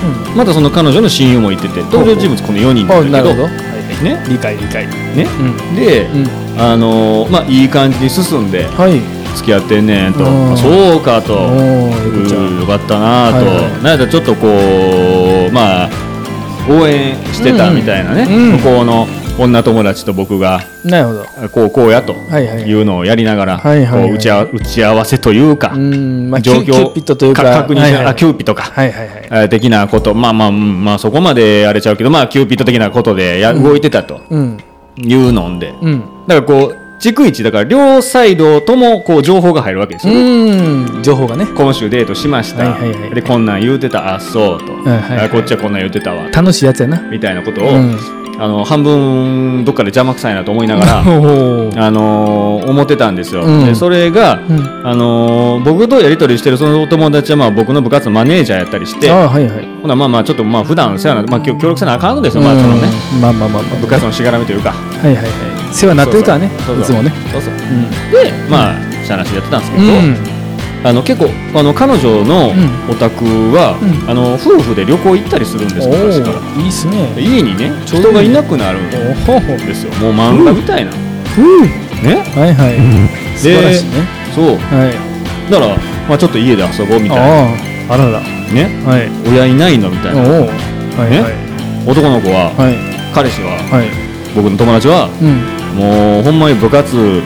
[0.05, 0.25] うん。
[0.25, 3.43] とまたその彼女の親友もいてて登場人物この4人なあんだけどなるほど。
[3.45, 4.87] はいはいね理解理解。
[4.87, 5.27] ね。
[5.41, 5.77] うん。
[5.77, 6.61] で、うん。
[6.61, 9.01] あのーまあいい感じに進んではい。
[9.35, 10.25] 付き合ってんねんと、
[10.57, 13.83] そうかと、よかったなと、はいはい。
[13.83, 15.91] なんやったらちょっとこうまあ
[16.69, 19.07] 応援してたみたいなね、向こうの
[19.39, 21.49] 女友達と僕がなるほど。
[21.51, 22.63] こうこうやとはいはい。
[22.63, 24.09] いうのをやりながら、はいはいはい。
[24.09, 27.43] こう打ち合わ打ち合わせというか、うんまあキ状況ュキューピットというか。
[27.45, 28.07] 確認しな、はいはい。
[28.07, 29.29] あキューピットか、はいはいはい。
[29.31, 30.15] えー的なこと。
[30.15, 34.59] まあまあうんまあそこまでやれちゃうけどまあキューピット的なことでや、動いてたとうん。
[34.97, 36.01] いうので、うん。
[36.27, 41.03] だからこう逐一だから両サイドともこう情報が入るわけですよ、うん。
[41.05, 41.47] 情報がね。
[41.47, 44.17] 今週デートしました、はいはいはいでこんなん言うてた。
[44.17, 46.29] あそうと、はいはいあこっちはこんなん言うてたわ。
[46.31, 47.01] 楽しいやつやな。
[47.03, 47.97] みたいなことを、うん
[48.41, 51.03] あの半分どっかで邪魔くさいなと思いながら あ
[51.91, 53.65] のー思ってたんですよ、うん。
[53.65, 54.81] でそれが、うん。
[54.85, 59.69] あのー僕とやり取りしてるそのお友達はまあ僕の部活のマネージャーやったりしてあはいはい。
[59.83, 62.89] ほなまあまあちょっとまあ普段世話な、まあ、協協力せなあかんのですよ、まあそのね。
[63.15, 63.81] うんまあまあまあまあ。
[63.81, 64.71] 部活のしがらみというか。
[64.71, 65.25] はいはいはい。
[65.73, 67.13] 世話になってるからねそうそういつもね。
[67.33, 67.53] そうそう。
[67.53, 67.91] うん。
[68.25, 68.75] でまあ
[69.05, 70.17] しゃあなしやってたんですけど、うん
[70.85, 74.11] あの結構あの彼女のうんお宅は、うん。
[74.11, 76.41] あの夫婦で旅行行ったりするんですお昔から。
[76.41, 77.13] ーいいっすね。
[77.19, 81.63] 家にね人がいなくなるんですよもう漫画みたいな、うん。
[82.03, 82.23] ね。
[82.35, 83.39] はいはい。
[83.39, 83.91] 素晴らしいね。
[84.35, 84.45] そう。
[84.57, 85.51] はい。
[85.51, 85.77] だから、
[86.09, 87.95] まあ、ちょっと家で遊ぼうみたいな。
[87.95, 88.21] あらら。
[88.21, 88.71] ね。
[88.85, 89.11] はい。
[89.29, 90.23] 親いないのみたいな。
[90.23, 91.33] はいねはい。
[91.87, 92.77] 男の子は、はい。
[93.15, 93.89] 彼氏ははい。
[94.37, 95.79] 僕の友達はうん。
[95.79, 97.23] もうほんまに部活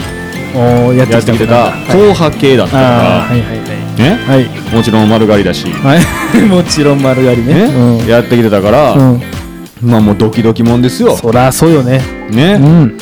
[0.59, 1.55] やってやってきてた。
[1.55, 1.73] はい。
[1.87, 3.41] 硬派系だったああから、
[4.05, 4.19] ね？
[4.27, 4.75] はい。
[4.75, 6.01] もちろん丸刈りだし、はい。
[6.49, 7.69] もちろん丸刈りね。
[7.69, 8.09] ね？
[8.09, 8.97] やってきてたから、
[9.83, 12.01] まあもうドキドキもんですよ、そらそうよね。
[12.31, 12.55] ね？
[12.55, 12.97] うん。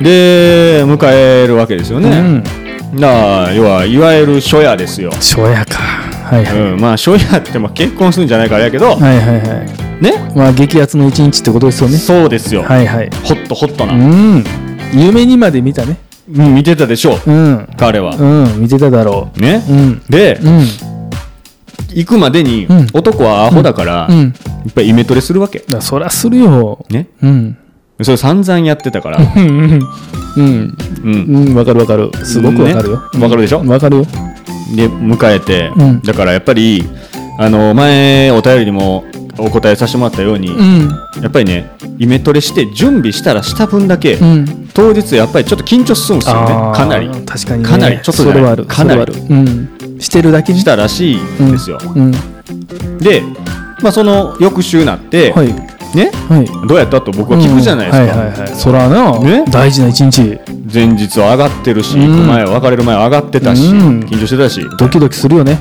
[0.00, 3.00] で迎えるわけですよね、うん。
[3.00, 5.80] だから要はいわゆる初夜ですよ、初夜か。
[6.24, 6.56] はいはい。
[6.56, 10.04] うん、まあ初夜ってまあ結婚するんじゃないからやけど、はいはいはい。
[10.04, 10.12] ね？
[10.36, 11.96] まあ激アツの一日ってことですよね。
[11.98, 13.10] そうですよ、はいはい。
[13.24, 14.44] ホットホットな、うん。
[14.94, 15.96] 夢にまで見たね
[16.34, 17.68] うん見てたでしょううん。
[17.76, 18.14] 彼は。
[18.16, 19.64] うん見てただろね？
[19.68, 20.02] ううん。
[20.08, 20.60] でうん。
[21.94, 22.86] 行くまでにうん。
[22.92, 24.34] 男はアホだからうん。
[24.66, 25.60] いっぱいイメトレするわけ。
[25.68, 26.84] だそりゃするよ。
[26.90, 27.08] ね？
[27.22, 27.56] うん。
[28.02, 29.18] それ散々やってたから。
[29.18, 29.48] うん。
[30.36, 30.76] うん。
[31.04, 31.46] うん。
[31.48, 31.54] うん。
[31.54, 32.10] わかるわかる。
[32.24, 32.96] すごくわかるよ。
[33.14, 33.22] ね？
[33.22, 33.64] わかるでしょ？
[33.64, 34.06] わかるよ。
[34.76, 35.72] で迎えて。
[35.76, 36.02] うん。
[36.02, 36.84] だからやっぱり
[37.38, 39.04] あの前お便りにも
[39.38, 40.88] お答えさせてもらったようにうん。
[41.22, 44.68] やっぱりねイメトレして準備したらした分だけうん。
[44.74, 46.76] 当日やっぱりちょっと緊張するんですよね。
[46.76, 47.08] かなり。
[47.26, 47.68] 確かにね。
[47.68, 48.64] かなりちょっとそれはある。
[48.64, 49.12] かなり。
[49.12, 49.98] うん。
[49.98, 50.52] してるだけ？
[50.52, 52.12] にしたらしいんですよ、うん。
[52.98, 53.22] で、
[53.82, 55.48] まあ、その翌週なって、はい。
[55.96, 56.12] ね？
[56.28, 56.68] はい。
[56.68, 58.08] どうやったと僕は聞くじゃないですか、うん。
[58.08, 58.48] はいはいはい。
[58.54, 59.44] そらなね？
[59.50, 60.38] 大事な一日。
[60.72, 62.26] 前日は上がってるし、うん。
[62.28, 64.00] 前は別れる前は上がってたし、うん。
[64.00, 64.60] 緊張してたし。
[64.78, 65.58] ドキドキするよね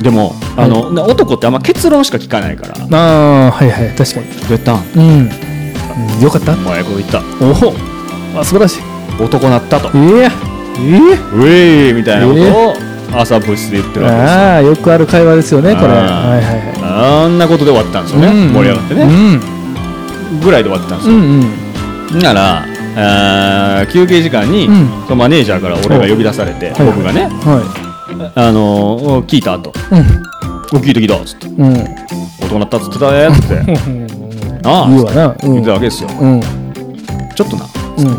[0.00, 2.74] でもあの、な男ってあんま結論しか聞かないから。
[2.74, 4.26] どうああはいはい確かに。
[4.50, 6.22] やったんうんうん。
[6.22, 6.52] よかった。
[6.52, 7.20] お前こう言った。
[7.40, 7.50] お
[8.36, 8.80] おあ素晴らしい。
[9.22, 9.96] 男なったと。
[9.96, 10.30] いや
[10.78, 14.38] えウェーみたいなことを朝部室で言ってえるわけですよ。
[14.40, 15.88] ああよくある会話ですよねこれ。
[15.88, 16.80] はいはいはい。
[16.82, 19.06] あんなことで終わったんですよね、うん盛り上がってね、う
[20.36, 21.22] んぐらいで終わったんですよ、うん
[22.14, 22.18] うん。
[22.20, 22.64] なら
[22.96, 24.88] あー休憩時間に、うん。
[25.04, 27.89] そのマネージャーから俺が呼び出されて、はい僕がね、は
[28.34, 30.22] あのー聞いたというん
[30.72, 31.46] 「お聞いた聞いた」っつって。
[31.48, 31.74] うん
[32.42, 33.54] 「男なったっつってたね」っつって
[34.64, 35.26] 「ああ」言うわな。
[35.28, 36.10] う言ったわけですよ。
[36.20, 36.40] うん。
[37.34, 37.64] ちょっとな。
[37.98, 38.18] うん。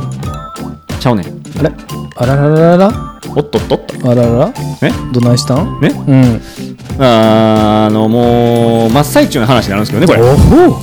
[0.99, 1.25] ちゃうねん。
[1.59, 1.71] あれ？
[2.17, 2.77] あらららら？
[2.77, 2.91] ら
[3.35, 4.47] おっとっとっとあららら？
[4.47, 4.53] ね
[5.13, 5.79] どないしたん？
[5.81, 6.41] ねうん。
[6.99, 10.21] あのもう真っ最中の話になるんですけどねこれ。
[10.21, 10.79] おほ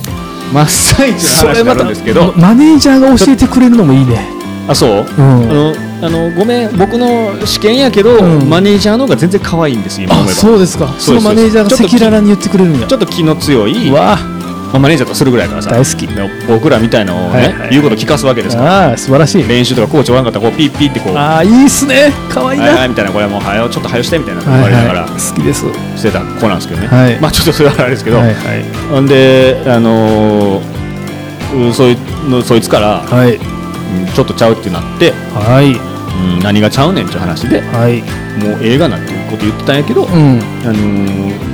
[0.53, 2.33] 真っ最中の話になるんですけど。
[2.35, 4.27] マネージャーが教えてくれるのもいいね。
[4.67, 5.05] あそう？
[5.17, 5.49] うん。
[5.49, 8.49] あのあのごめん僕の試験やけど、うん。
[8.49, 10.93] マネージャーの方が全然可愛いんです今思えあばそうですか。
[10.97, 12.87] そのマネージャーが赤裸々に言ってくれるんや。
[12.87, 14.17] ちょっと気の強い、まわ
[14.73, 15.71] あ、マネージャーとするぐらいだからさ。
[15.71, 16.07] 大好き。
[16.07, 18.89] で僕らみたいなのをね、はいはい言うこと聞かすわけですから。
[18.89, 19.47] ああ素晴らしい。
[19.47, 22.11] 練習とかコーチおらんかったらこうピッピッってこうはああいいっすね。
[22.29, 24.41] かわいいいなはいみたいなこれもうはよちょっとはよしてみたいな。
[24.41, 24.61] 言はい。
[24.63, 25.01] われながら。
[25.01, 25.65] はい好きです。
[25.65, 27.19] はしてた子なんですけどね、はい。
[27.19, 28.33] まあちょっとそれはあれですけど、いはい。
[28.89, 30.79] ほんであのー
[31.51, 31.97] うんそい
[32.29, 33.35] のそいつから、はい。
[33.35, 33.58] うん
[34.13, 35.73] ちょっとちゃうってなって、はい。
[35.73, 38.01] うん何がちゃうねんっていう話ではい。
[38.43, 40.11] もう映画なんていうこと言ってたんやけど、うん。
[40.11, 41.49] あのー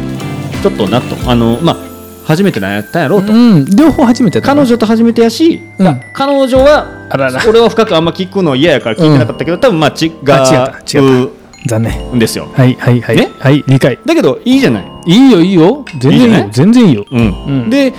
[0.63, 1.29] ちょっとなと。
[1.29, 1.77] あのまあ
[2.25, 5.87] 初めてなんやったんやろうと、うん両方初めて彼女と初めてやし、うん。
[5.87, 7.39] あ彼女はあらら。
[7.47, 11.29] 俺は深くあんま聞くの嫌やから聞いてなかったけど、多分まあ違あ違う
[11.67, 12.15] 残念。
[12.15, 12.49] んですよ。
[12.55, 13.17] はいはいはい。
[13.17, 13.29] ね？
[13.39, 13.99] はい理解。
[14.05, 15.85] だけどいいじゃない、いいよいいよ。
[15.99, 16.49] 全然いいよ。
[16.51, 17.05] 全然いいよ。
[17.11, 17.45] うん。
[17.45, 17.69] うん。
[17.69, 17.93] で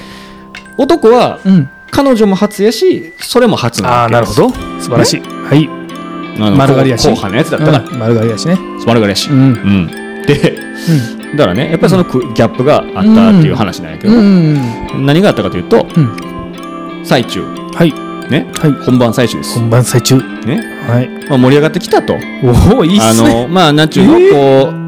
[0.79, 4.81] 男はうん彼女も初やしそれも初なああわけですなるほど。
[4.81, 5.20] 素晴らしい。
[5.20, 5.68] はい。
[6.38, 7.09] 丸刈りやし。
[7.09, 7.99] 後半のやつだったから、うん。
[7.99, 8.59] 丸刈りやしね。
[8.87, 9.38] 丸刈りやし、うん。
[9.38, 10.22] うん。
[10.27, 10.59] で
[11.37, 13.03] だからねやっぱりそのくギャップがあったっ
[13.40, 14.20] ていう話なんやけど、うん。
[14.94, 17.03] うん何があったかというとうん。
[17.05, 17.42] 最中。
[17.75, 17.92] はい。
[18.31, 18.51] ね？
[18.59, 18.72] はい。
[18.85, 20.16] 本番最中です、本番最中。
[20.44, 20.62] ね？
[20.88, 21.09] はい。
[21.29, 22.14] まあ、盛り上がってきたと。
[22.75, 23.44] おおいいっあすね。
[23.44, 24.86] のまあなんちゅうの、こうえー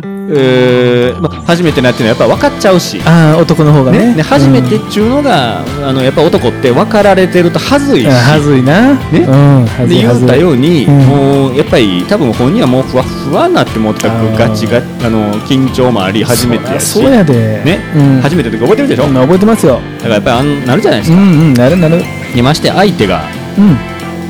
[1.21, 3.99] まあ、初めてなっていうのはやっぱ分かっちゃうし、ああ男の方がね。
[3.99, 8.95] ねね初めてっちゅうのが、あのやっぱ男って分かられてるとはずいし、はずいな。
[8.95, 9.21] ね。
[9.21, 10.99] うんはずで言ったように、うん。
[11.07, 17.01] もうやっぱり多分本人はもうふわふわなって思ったガチガチあの緊張もあり初めてやし。
[17.01, 17.63] そうやで。
[17.65, 17.81] ね。
[17.95, 18.21] うん。
[18.21, 19.81] 初めての時覚えてるでしょ、だうん覚えてますよ。
[20.03, 22.03] からやっぱりあんなるじゃないですか、うんうんなるなる。
[22.35, 23.23] にまして相手が
[23.57, 23.79] うん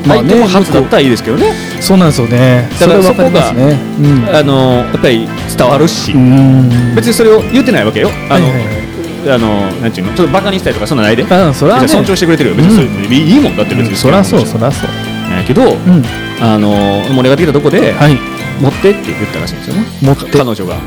[0.05, 2.69] まあ相手ねも初だったらいいですけどね、そうなんですよね。
[2.79, 3.77] だからそれわかりますね。
[3.99, 4.35] うん。
[4.35, 6.95] あのやっぱり伝わるし、うん。
[6.95, 8.09] 別にそれを言ってないわけよ。
[8.29, 9.31] あの、はいはいはい。
[9.31, 11.23] あのなんていうのちょっとバカにしたりとかそんなないで。
[11.23, 11.87] あそれはね。
[11.87, 12.55] 尊重してくれてるよ。
[12.55, 13.95] 別にういいもんだって別にうん。
[13.97, 14.89] そりゃそうそりゃそう。
[15.37, 16.03] やけど、うん。
[16.41, 18.17] あの盛り上がってきたとこで、はい。
[18.61, 19.85] 持ってって言ったらしいんですよね。
[20.01, 20.37] 持って。
[20.37, 20.75] 彼女が。
[20.75, 20.77] う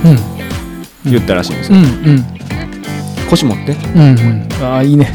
[1.09, 1.11] ん。
[1.11, 2.25] 言ったらしいんですよ、うんうん。
[3.29, 3.73] 腰持って。
[3.73, 4.49] うんうん。
[4.63, 5.15] ああいいね。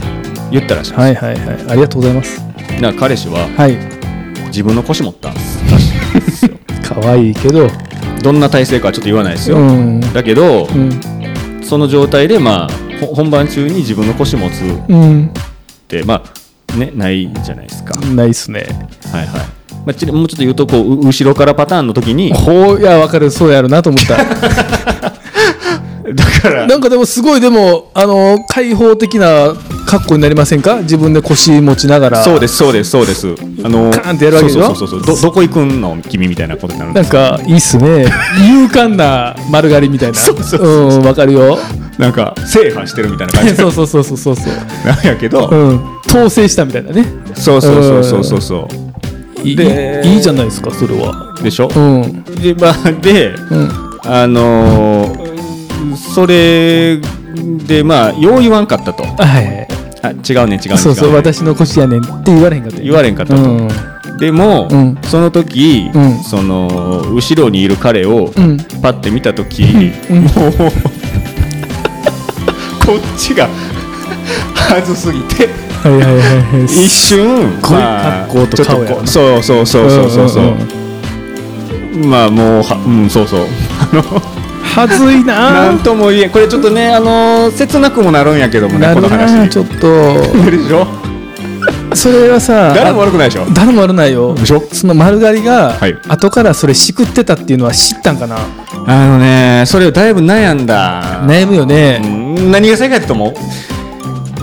[0.52, 1.66] 言ったらしいはいはいはい。
[1.70, 2.47] ありがとうございます
[2.78, 3.78] だから彼氏ははい。
[4.48, 6.52] 自分の腰持ったんですらしいんですよ。
[6.84, 7.70] 可愛いけど。
[8.24, 10.00] どんな体勢かはちょっと言わないですよ、うん。
[10.14, 11.00] だけど、うん。
[11.64, 15.32] その状態でまあほ本番中に自分の腰持つっうん。
[15.88, 16.24] てま
[16.74, 18.68] あねないじゃないですか、ないっすね。
[19.12, 19.44] はいはい、ま
[19.88, 23.30] あ、ちもうちょっと言うとこうう後ろからパターンの時にほういやわかる。
[23.32, 24.18] そうやるなと思った
[26.14, 26.68] だから。
[26.68, 29.54] なんかでもすごいでもあの開放的な
[29.86, 30.78] 格好になりませんか？
[30.82, 32.24] 自分で腰持ちながら。
[32.24, 33.28] そうですそうですそうです。
[33.64, 34.64] あのカーンってやるわけでしょ？
[34.68, 35.16] そうそうそうそう。
[35.16, 35.98] どどこ行くんの？
[36.10, 38.06] 君みたいなことになるんでなんかいいっすね。
[38.50, 40.18] 勇敢な丸刈りみたいな。
[40.18, 41.00] そうそうそうう。
[41.00, 41.58] んわかるよ。
[41.98, 43.56] なんか制覇してるみたいな感じ。
[43.58, 44.54] そうそうそうそうそうそう。
[44.86, 45.82] なんやけど、うん。
[46.08, 47.06] 統制したみたいなね。
[47.34, 49.42] そうそうそうそうそうそう。
[49.44, 51.36] いいでいいじゃないですかそれは。
[51.42, 52.24] でしょ、うん。
[52.24, 53.72] でまあでうん。
[54.04, 55.37] あのー
[55.96, 57.00] それ
[57.68, 59.04] でまあよう言わんかったと。
[59.04, 59.10] は
[59.42, 59.68] いはい
[60.04, 63.68] あ違うねん違うねんそうそう私の腰やねんって言われへんかったよ言われんかったと、うん
[64.18, 64.98] でも、うん。
[65.04, 66.24] その時、うん。
[66.24, 68.58] その後ろにいる彼をうん。
[68.82, 69.64] パッて見た時、
[70.10, 70.24] うん。
[70.24, 70.54] もう
[72.84, 73.48] こっちが
[74.56, 75.50] はずすぎて
[75.84, 76.66] はいはいはいはい。
[76.66, 80.56] 一瞬ごいまあ格好と顔そうそうそうそうそうそう,、
[82.08, 83.46] まあもうはうんそうそう
[84.78, 85.52] はずいな。
[85.52, 86.30] なんとも言えん。
[86.30, 89.34] これちょっとねあのー切なくもなるんやけどもねこの話。
[89.34, 89.88] なちょっと。
[90.38, 90.86] なるでしょ？
[91.96, 93.46] それはさ誰も悪くないでしょ？
[93.54, 94.36] 誰も悪ないよ。
[94.38, 95.98] その丸刈りがはい。
[96.08, 98.38] 後からそれしくってたっていうのは知ったんかな。
[98.86, 101.26] あのねそれをだいぶ悩んだ。
[101.26, 102.02] 悩むよね。
[102.04, 102.08] う
[102.42, 102.52] ん。
[102.52, 103.34] 何が正解だと思う？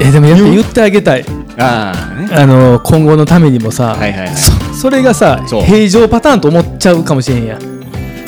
[0.00, 1.24] えでもやっぱ言ってあげたい。
[1.56, 2.28] ああね。
[2.32, 4.36] あの今後のためにもさ、はいはいはい。
[4.36, 7.58] そそれがさ平常パターンと思っちゃうかもしれんや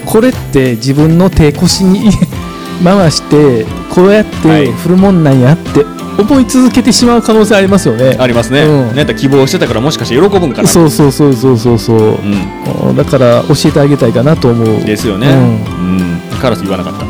[0.06, 2.10] これって自分の手腰に
[2.84, 4.66] 回してこうやっはい。
[4.66, 5.84] て振るもんなんやって
[6.18, 8.16] 思い続けてしまう可能性ありますよね。
[8.18, 9.16] ありますね、うん。
[9.16, 10.68] 希望してたからもしかして喜ぶんかな。
[10.68, 12.96] そうそうそうそうそうそう、うん。
[12.96, 14.84] だから教えてあげたいかなと思う。
[14.84, 15.28] ですよね。
[15.28, 17.06] ううん、カラス言わなかった。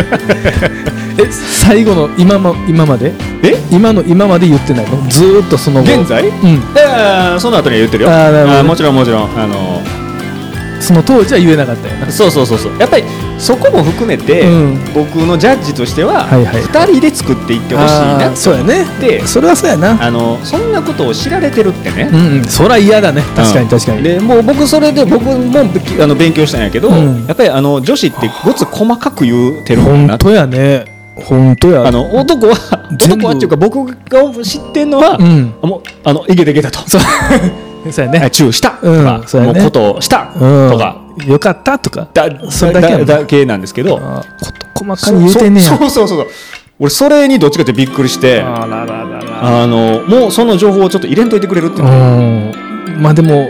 [1.22, 3.12] え最後の今も今まで？
[3.42, 3.56] え？
[3.70, 4.96] 今の今まで言ってないの？
[5.08, 5.92] ずーっとその後。
[6.00, 6.26] 現在？
[6.26, 6.32] うん。
[6.76, 8.10] えーその後には言ってるよ。
[8.10, 8.60] あーなるほどね。
[8.60, 9.22] ーもちろんもちろん。
[9.38, 9.80] あの
[10.80, 12.10] その当時は言えなかったよな。
[12.10, 12.78] そうそうそうそう。
[12.78, 13.04] やっぱり
[13.38, 14.78] そこも含めて、うん。
[14.94, 16.62] 僕のジャッジとしては、はいはい。
[16.62, 18.34] 2人で作っていってほしいな。
[18.34, 18.84] そうやね。
[19.00, 20.02] でそれはそうやな。
[20.02, 22.44] あのそんなことを知られてるってね、うんうん。
[22.44, 23.22] そりゃ嫌だね。
[23.36, 27.26] 確かうんに確かに、でもう僕それで僕もあの勉強したんやけど、うん。
[27.26, 30.14] やっぱりあの女子ってごつ細かく言うてるもんな。
[30.14, 30.84] 本当やね。
[31.16, 31.86] 本当や。
[31.86, 32.54] あの男は
[32.92, 35.54] 男はっていうか僕が知ってんのは、うん。
[35.62, 36.80] もうあのいけてけたと
[37.90, 38.18] そうやね。
[38.18, 39.04] はいチューしたとうん。
[39.04, 39.60] か、そうやね。
[39.60, 40.70] もうことをしたうん。
[40.72, 42.08] とか、よかったとか。
[42.12, 44.02] だそれだけだだけなんですけどこ
[44.74, 45.68] と細かに言うてんねや。
[45.68, 46.18] そそうそうそう。
[46.18, 46.26] そう
[46.80, 51.84] 俺それにどっちかってびっくりしてあららららあのもうその情報をちょっと入れんといてくれるっていう。
[51.84, 53.02] のうん。
[53.02, 53.48] まあでも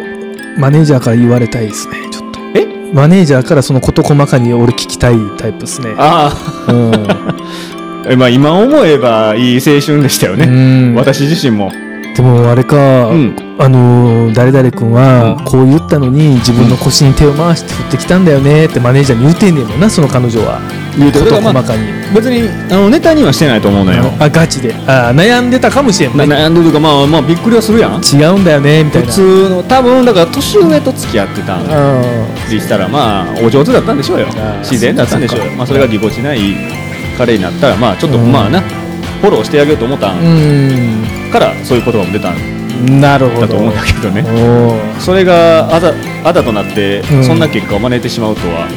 [0.58, 2.40] マネージャーから言われたいですねちょっと。
[2.58, 2.66] え？
[2.92, 5.94] マネージャーからそのこと細かに俺聞きたいタイプですね。
[5.96, 6.32] あ
[6.68, 6.90] うん。
[8.18, 10.94] まあ今思えばいい青春でしたよね、うん。
[10.96, 11.70] 私自身も
[12.20, 13.34] でもあれか、うん。
[13.58, 15.44] あのー誰々君はうん。
[15.44, 20.60] こう言ったのに自分の腰に手を回して振ってきたんだよねってマネージャーに言うてんねんもんなその彼女は。
[20.98, 24.74] 言うてこと細かに、別にあのネタにはしてないと思うのよ、あガチで。
[24.86, 28.02] あ悩んでたかもしれんなね悩んでるかまあまあびっくりはするやん。
[28.02, 29.08] 違うんだよねみたいな。
[29.08, 31.66] 普通の多分だから年上と付き合ってたん
[32.50, 34.26] でうしたらまあお上手だったんでしょうよ。
[34.60, 35.52] 自然だったんでしょうよ。
[35.52, 36.40] まあそれがぎこちない
[37.16, 38.30] 彼になったらまあちょっとうん。
[38.30, 40.18] まあなフォローしてあげようと思ったん。
[40.18, 42.38] んからそういう言葉も出たんう
[42.90, 44.24] んなるほどだと思うんだけどね。
[44.98, 45.92] それがあだ
[46.24, 47.24] あだとなってうん。
[47.24, 48.68] そんな結果を招いてしまうとは。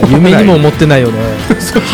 [0.00, 1.18] まあ夢にも思ってないよね。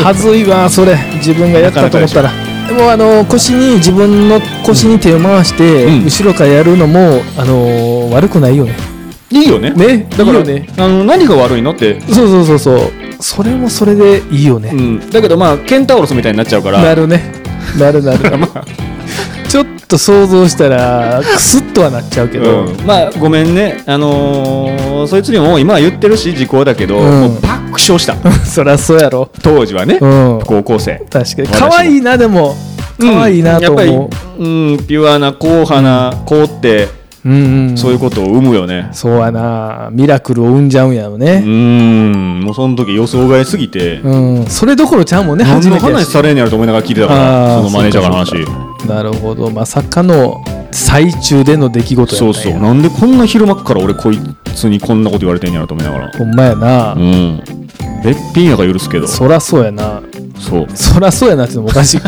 [0.04, 0.96] はずいわそれ。
[1.16, 2.32] 自分がやったと思ったら。
[2.66, 6.04] でもあの腰に自分の腰に手を回して、うん。
[6.04, 8.74] 後ろからやるのもあの悪くないよね。
[9.30, 9.70] いいよね。
[9.70, 10.08] ね？
[10.10, 10.68] だからね。
[10.76, 12.00] あの何が悪いのって。
[12.00, 12.92] そうそうそうそう。
[13.20, 15.10] それもそれでいいよね、うん。
[15.10, 16.82] だけどまあケンタウロスみたいになっちゃうから。
[16.82, 17.22] なるね。
[17.78, 18.18] なるなる。
[18.18, 18.30] ちょっ
[19.92, 22.86] と想像したらクスッとはなっちゃうけど、うん。
[22.86, 23.84] まあごめんね。
[23.86, 27.20] あのーそいつにも今は言ってるし時効だけど、うん。
[27.20, 28.16] もう爆笑した。
[28.44, 29.28] そりゃそうやろ。
[29.42, 30.40] 当時はね、うん。
[30.44, 31.04] 高校生。
[31.10, 31.48] 確かに。
[31.48, 32.56] 可愛いなでも。
[32.98, 34.48] 可愛いなと思う、うんやっぱり、う
[34.82, 36.88] ん、ピュアな硬派な子って
[37.24, 38.88] うんうんそういうことを生むよね。
[38.92, 39.88] そうやな。
[39.92, 42.40] ミラクルを生んじゃうんやろうねん。
[42.40, 46.06] もうその時予想外すぎて、うん、それどころちゃうもんね何の初めてやし。
[46.06, 48.32] 話されんやろと思いながら聞いてたからそのマネージャーの話
[48.86, 49.50] なるほど。
[49.50, 52.54] まさかの最中での出来事やそうそう。
[52.54, 54.18] なんでこんな昼間っから俺こい
[54.54, 56.10] つにこんなこと言われてんやろと思いながら。
[56.12, 57.42] ほんまやな、うん。
[58.02, 59.06] べっぴんやから許すけど。
[59.06, 60.02] そらそうやな
[60.42, 60.66] そう。
[60.74, 62.00] そらそうやなってのもおかしい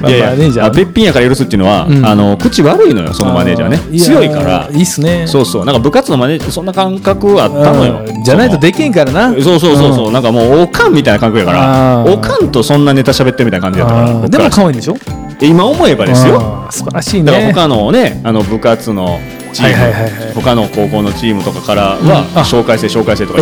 [0.00, 2.04] まあいやいやマネージャーあべっぴんやから許すっていうのは、うん。
[2.06, 3.78] あの口悪いのよそのマネージャーね。
[3.98, 4.68] 強いから。
[4.70, 5.26] いいっすね。
[5.26, 5.64] そうそう。
[5.64, 8.02] なんか部活のマネージャーそんな感覚あったのよ。
[8.06, 8.22] うん。
[8.22, 9.32] じゃないとできんからな。
[9.32, 12.04] そうそうそうそう、なんかもうおかんみたいな感覚やから。
[12.06, 14.28] おかんとそんなネタ喋ってるみたいな感じだったから。
[14.28, 14.96] でも可愛いんでしょ？
[15.40, 16.66] 今思えばですよ。
[16.70, 19.18] 素晴らしいだからね他のねあの部活の
[19.52, 20.32] チーム、はいはいはいはい。
[20.34, 22.06] 他の高校のチームとかからうん。
[22.42, 23.40] 紹介制紹介制とか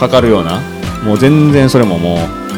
[0.00, 0.60] かかるような、
[1.04, 2.16] もう全然それもも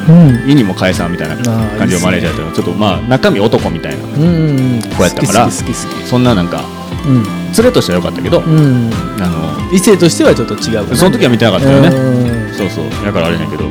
[0.09, 0.47] うん。
[0.47, 6.63] う意にも返さんみたいなー感じのマネージャーだったちょっとまあ中身男みたいなうんこうやったからそんななんか
[7.07, 8.91] う連れとしては良かったけど、ん、うん、
[9.23, 11.89] あの異性としてはちょっと違うその時は見てなかったよね。
[11.89, 12.55] うん。
[12.55, 13.05] そうそう。
[13.05, 13.65] だからあれやけど。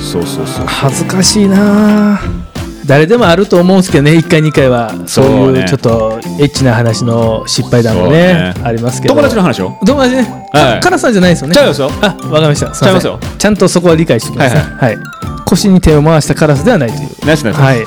[0.00, 0.66] そうそうそう。
[0.66, 2.20] 恥ずかしいな
[2.88, 4.92] 誰でもあると思うんですけどね1回2回は。
[5.06, 8.54] そういうちょっとエッチな話の失敗談もねね。
[8.64, 9.14] ありますけど。
[9.14, 9.78] 友達の話を？
[9.84, 10.22] 友達ね、
[10.52, 11.54] はいさんじゃないですよね。
[11.54, 11.90] ちゃいますよ。
[12.00, 12.74] あわかりました。
[12.74, 13.20] すちゃいますよ。
[13.38, 14.60] ちゃんとそこは理解しておきますね。
[14.60, 14.96] はい、
[15.46, 17.26] 腰に手を回したカラスではないという。
[17.26, 17.86] ナイスナイス、はい。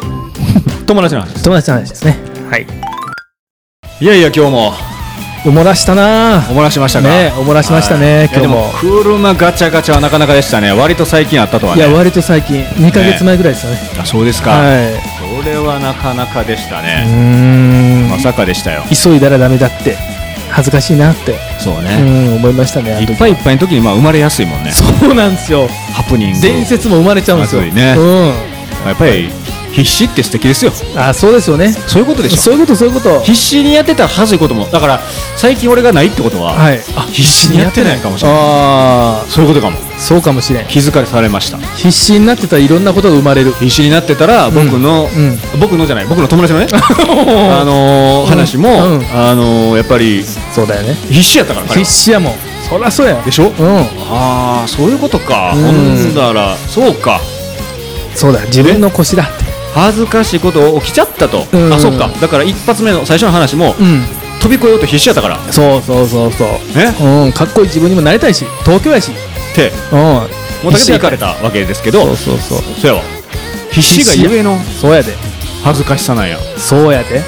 [0.86, 1.44] 友達の話です。
[1.44, 2.20] 友達の話ですね。
[2.50, 2.68] はい。
[4.00, 4.74] いやいや今日も
[5.44, 6.46] おもらしたな。
[6.52, 7.08] おもらしましたか？
[7.08, 8.30] ねおもらしましたねはい。
[8.32, 8.72] 今日も。
[8.80, 10.72] 車ガチャガチャはなかなかでしたね。
[10.72, 12.64] 割と最近あったとはいねや割と最近。
[12.64, 13.80] 2ヶ月前ぐらいですよね。
[14.00, 14.94] あそうですか、はい。
[15.42, 18.84] それはなかなかでしたうね、まさかでしたよ。
[18.92, 19.98] 急いだらダメだって。
[20.52, 21.32] 恥ずかしいなって。
[21.32, 24.72] うそうね、ん思いましたねいっぱいいっぱいの時にまあ生まれやすいもんね。
[24.72, 25.68] そうなんですよ。
[25.94, 26.40] ハプニング。
[26.42, 27.62] 伝説も生まれちゃうんですよ。
[27.62, 27.96] ね。
[27.98, 29.30] うやっぱり
[29.74, 30.72] 必死って素敵ですよ。
[30.72, 31.72] んあそうですよね。
[31.88, 32.38] そういうことでしょ。
[32.38, 33.22] そういうことそういうこと。
[33.22, 34.66] 必死にやってたら恥ずいことも。
[34.68, 35.00] だから
[35.38, 36.82] 最近俺がないってことは、はい。
[36.96, 38.38] あ必死にやってないかもしれない。
[38.42, 39.78] あそういうことかも。
[39.78, 40.68] あそうかもしれん。
[40.68, 41.58] 気づかされました。
[41.78, 43.54] 必死になってたらいろんなことが生まれる。
[43.54, 45.40] 必死になってたら僕の、うん。
[45.60, 49.06] 僕のじゃない僕の友達のね あのー話も、うん。
[49.14, 50.96] あのーやっぱりそうだよね。
[51.10, 52.34] 必死やったから必死やもん。
[52.70, 53.22] そりゃそうや。
[53.24, 53.52] でしょ？
[53.58, 53.80] うん。
[54.10, 55.62] ああそういうことか、うん。
[55.64, 57.20] ほんだらそうか。
[58.16, 61.74] そうだ自分の腰だって恥ずかしいこと起きちゃったと、うん。
[61.74, 62.10] あそっか。
[62.20, 64.04] だから一発目の最初の話も、うん。
[64.42, 65.40] 飛び越えようと必死やったから。
[65.52, 66.48] そうそうそうそう。
[66.78, 67.32] ねうん。
[67.32, 69.12] かっこいい自分にもなりたいし東京やし。
[69.12, 69.72] って。
[69.92, 69.98] うん。
[70.64, 73.04] もうだけで行かれたわけですけどそうそうそうそうやわ。
[73.72, 75.14] 必死がゆえのそうやで。
[75.64, 76.38] 恥ずかしさなんや。
[76.58, 77.22] そうやで。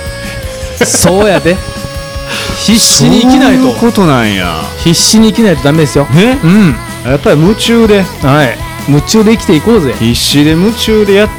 [0.85, 1.55] そうやで。
[2.65, 3.63] 必死に生きないと。
[3.63, 4.63] そういうことなんや。
[4.83, 6.05] 必死に生きないとダメですよ。
[6.05, 6.75] ねうん。
[7.05, 8.03] やっぱり夢中で。
[8.21, 8.57] はい。
[8.87, 9.93] 夢中で生きていこうぜ。
[9.99, 11.29] 必死で夢中でやっ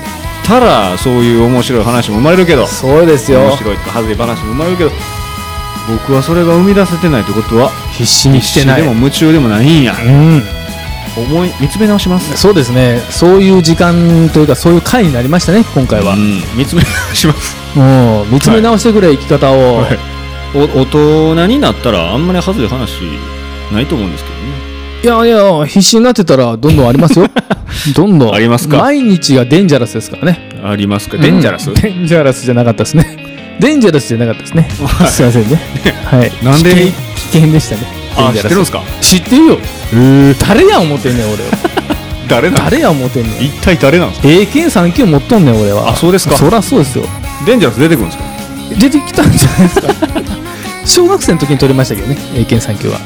[0.46, 2.66] たらそういう面白い話も生まれるけど。
[2.66, 3.40] そうですよ。
[3.40, 4.90] 面白いとか恥ずい話も生まれるけど。
[5.88, 8.82] 僕はそれが生み出せてないってことは必死に必死生きてない。
[8.82, 9.94] でも夢中でもないんや。
[10.02, 10.42] うん。
[11.16, 12.36] 思い見つめ直します。
[12.36, 13.00] そうですね。
[13.10, 16.14] そういう時間というかそういう回になりましたね今回は。
[16.14, 16.42] うん。
[16.56, 17.78] 見つめ直します。
[17.78, 20.14] もう見つめ直してくれ、生き方を、はい。
[20.54, 23.02] お大人になったらあんまり恥ずい話
[23.72, 24.73] ないと思うんですけどね
[25.04, 27.26] いやいや必死になってたらどんどんありますよ。
[27.94, 28.34] どんどん。
[28.34, 28.78] ありますか？
[28.78, 30.48] 毎日がデンジャラスですからね。
[30.64, 31.18] ありますか？
[31.18, 31.74] デンジャラス、うん。
[31.74, 33.18] デンジャラスじゃなかったですね。
[33.60, 34.66] デンジャラスじゃなかったですね。
[34.86, 35.10] はい。
[35.10, 35.60] すいませんね。
[36.06, 36.32] はい。
[36.42, 36.74] なんで？
[36.74, 36.92] 危
[37.38, 37.82] 険でしたね。
[38.16, 38.82] あ知ってるんですか？
[39.02, 39.58] 知ってるよ。
[40.48, 41.50] 誰や思ってんねん俺は。
[42.26, 42.64] 誰なん？
[42.64, 43.44] 誰や思ってんねん。
[43.44, 44.28] 一体誰なんですか？
[44.28, 45.90] 英検3級持っとんねん俺は。
[45.90, 46.34] あそうですか？
[46.38, 47.04] そりゃそうですよ。
[47.44, 48.24] デンジャラス出てくるんですか？
[48.78, 49.88] 出てきたんじゃないですか。
[50.86, 52.98] 小学生の時に取りましたけどね英検3級は。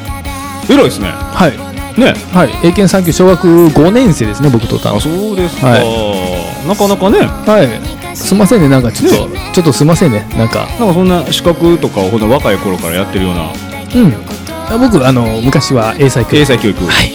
[0.70, 1.08] 偉いですね。
[1.10, 2.14] はいね。
[2.32, 2.50] はい。
[2.64, 7.20] 英検3級小学5年生ですね僕取ったのあそうですか、はなかなかね。
[7.20, 8.16] はい。
[8.16, 10.66] すいませんねなんかちょっと、ちょっとすいませんねなんか。
[10.78, 13.52] なんかそんな資格とかをほんと若い頃からやってるような。
[13.94, 14.14] うん。
[14.70, 16.36] あ僕あの昔は英才教育。
[16.38, 17.12] 英才教育、はい。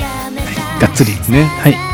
[0.80, 1.12] がっつり。
[1.32, 1.43] ね。
[1.43, 1.92] はい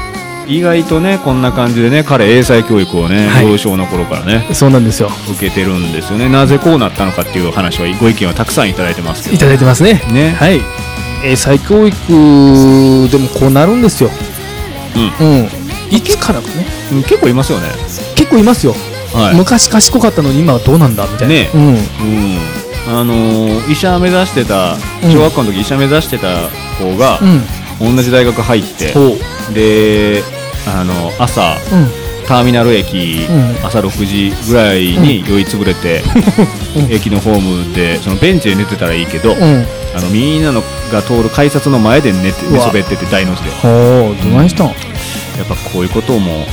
[0.49, 3.47] 意外とねこんな感じでね彼英才教育をね、はい。
[3.47, 5.09] 幼少の頃からねそうなんですよ。
[5.29, 6.27] 受けてるんですよね。
[6.27, 9.35] なぜこうなったのかっていう話はご意見をたくさんいただいてますけど。
[9.35, 10.01] いただいてますね。
[10.11, 10.31] ね。
[10.31, 10.59] はい。
[11.23, 11.97] 英才教育
[13.11, 14.09] でもこうなるんですよ。
[14.95, 15.95] うん。
[15.95, 16.65] いつからかね。
[16.93, 17.67] うん結構いますよね。
[18.15, 18.73] 結構いますよ、
[19.13, 19.35] はい。
[19.35, 21.33] 昔賢かったのに今はどうなんだみたいな。
[21.35, 21.49] ね。
[21.53, 21.61] うん。
[21.67, 21.77] うん。
[22.87, 25.11] あのー医者目指してたうん。
[25.11, 27.95] 小学校の時医者目指してた子がうん。
[27.95, 28.93] 同じ大学入って、
[29.53, 30.21] で
[30.67, 31.87] あの朝うん。
[32.27, 33.65] ターミナル駅、うん。
[33.65, 36.03] 朝6時ぐらいに酔いつぶれて、
[36.75, 36.91] うん。
[36.91, 39.65] 駅のホームでそのベンチで寝てたらいいけど、うん。
[39.95, 43.49] あのみんなのが通る改札の前で寝て寝そべってて大の字で。
[43.49, 44.69] やほうどないしたん？
[44.69, 44.73] っ
[45.47, 46.45] ぱこういうことも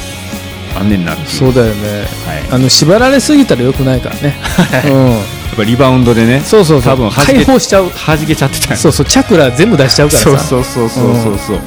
[0.78, 2.04] あんねんなそうだよね。
[2.26, 4.36] はい、やあの縛られすぎたらよくないからね。
[4.88, 5.46] うん。
[5.56, 7.90] っぱリバウンドでねそうそう多分解放しちゃう。
[7.90, 8.76] 弾けちゃってた。
[8.76, 10.38] そうそうチャクラ全部出しちゃうからさ。
[10.38, 11.60] そうそうそうそうそうそう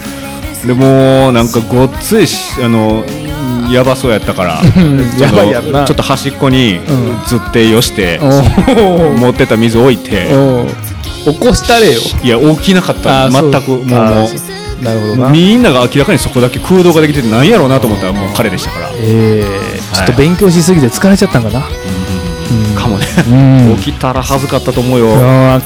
[0.66, 3.04] でもうなんかごっついしあの
[3.72, 5.86] やばそうやったから んやばいやろな。
[5.86, 6.82] ちょっと端っこにん。
[7.28, 10.28] ずってよして、お持ってた水置いて、
[11.26, 12.00] お起こしたれよ。
[12.24, 13.84] いや起きなかった全くもう
[14.84, 21.64] なるほどみんなが明らかにそこだけ空洞ができててなんやろうなと思ったらもう彼でしたから、えー、ちょっと勉強しすぎて疲れちゃったんかな、
[22.76, 23.78] かもね、うん。
[23.78, 25.08] 起きたら恥ずかったと思うよ、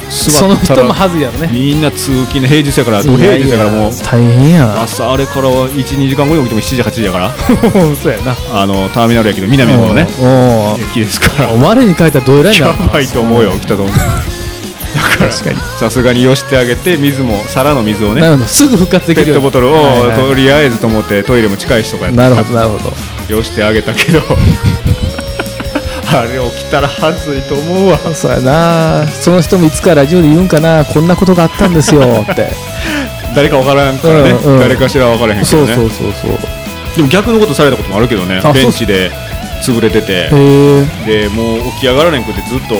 [0.09, 1.49] その人もはずいやろね。
[1.51, 3.91] みんな通勤の平日やから土平日やからもう。
[3.91, 4.81] 大変や。
[4.81, 7.31] 朝あれから12時間後に起きても7時8時やから。
[7.95, 8.35] そうやな。
[8.53, 10.07] あのターミナル駅の南の方ね。
[10.19, 11.49] お駅ですから。
[11.51, 12.67] お我に書いたらどえらいな。
[12.67, 13.95] やばいと思うよ来たと思う。
[13.95, 19.73] だからさすがによしてあげて水も皿の水をねすぐ復活でペきるットボトルを、
[20.15, 23.35] とりあえずと思ってトイレも近い人がやってなるほどなるほど。
[23.35, 24.21] よしてあげたけど
[26.21, 27.97] あれ起きたら恥ずいと思うわ。
[28.13, 29.07] そうやな。
[29.07, 30.85] その人もいつかラジオで言うんかな。
[30.85, 32.01] こんなことがあったんですよ。
[32.29, 32.49] って。
[33.35, 34.59] 誰か分からんからね、うんうん。
[34.59, 35.73] 誰かしら分からへんけどね。
[35.75, 36.37] そうそうそうそう。
[36.95, 38.41] でも逆のことされたこともあるけどね。
[38.53, 39.11] ベンチで
[39.63, 40.29] 潰れてて。
[41.05, 42.75] でもう起き上がられんくてずっと。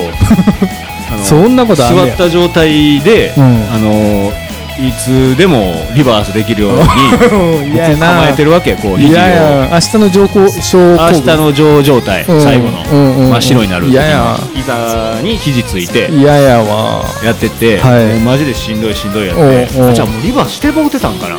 [1.24, 3.68] そんなこと座った状態で、うん。
[3.72, 4.34] あの
[4.80, 6.80] いつでもリバースできるように
[8.00, 13.30] 構えてるわけこうい肘をやや明日の上皇昇明日の上状態うん最後のうんうんうん。
[13.32, 14.40] 真っ白になるいやや。
[14.56, 17.06] 膝に肘ついて嫌やわ。
[17.24, 18.20] やってて、はい。
[18.20, 21.36] マジでしんどいしんどいやってじゃあもうリバーしてもうてたんかな。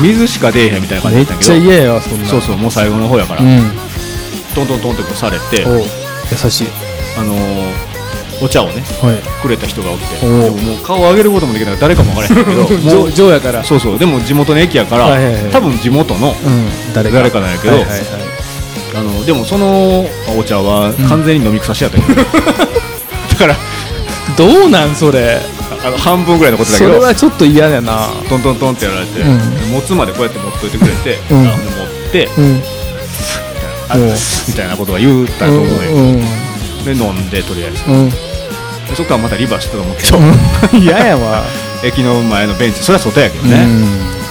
[0.00, 3.72] 水しか出えへんみたいな感じめっちゃだったけど嫌やわそんなそうそうもう最後の方やから、うん。
[4.54, 5.64] トントントンってこうされて。
[5.64, 6.66] 優しい。
[7.18, 7.93] あのー
[8.44, 9.42] お茶をねはい。
[9.42, 10.04] くれた人がおって。
[10.20, 13.64] でももう顔上げることもできない誰かも分からへんけど 上上やから。
[13.64, 13.98] そうそう。
[13.98, 15.42] でも地元の駅やから、はいはいはい。
[15.50, 16.68] 多分地元のうん。
[16.92, 17.40] 誰か。
[17.40, 18.00] なんやけど、はいはいはい。
[18.96, 20.06] あのでもその
[20.38, 22.24] お茶は完全に飲み腐しやったけど、 だ
[23.36, 23.56] から
[24.36, 25.40] どうなんそれ？
[25.84, 28.08] あの半分ぐらいのことだけそれどはちょっと嫌やな。
[28.28, 29.72] トントントンってやられて、うん。
[29.72, 31.44] 持つまでこうやって持っといてくれて、うん。
[31.44, 31.54] 持っ
[32.12, 32.62] て、うん。
[34.48, 36.24] みたいなことが言ったと思うよ、うん。
[36.84, 37.82] で飲んでとりあえず
[38.94, 40.78] そっからまたリバーしたと思うけど、う。
[40.78, 41.42] ん 嫌やわ。
[41.82, 43.84] 駅の前のベンチそれは外やけどね、うん。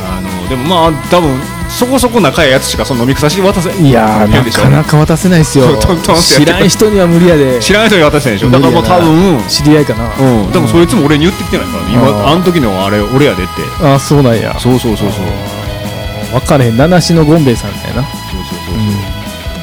[0.08, 1.40] あのでもまあ多分
[1.70, 5.66] そこそこ仲いいやつしかその飲み腐し渡せいやーなかなか渡せないっすよ。
[6.20, 7.60] 知らん人には無理やで。
[7.60, 8.50] 知らない人に渡せないでしょ。
[8.50, 10.06] だからもう多分知り合いかな。
[10.20, 13.52] うん、でもそいつも俺に言ってきてないから、今あの時のあれ俺やでって。
[13.84, 14.56] あそうなんや。
[14.60, 16.40] そうそうそうそう。
[16.40, 16.78] 分かれへん。
[16.78, 18.02] 七種のゴンベイさんだよな。
[18.02, 18.12] そう
[18.50, 18.76] そうそう。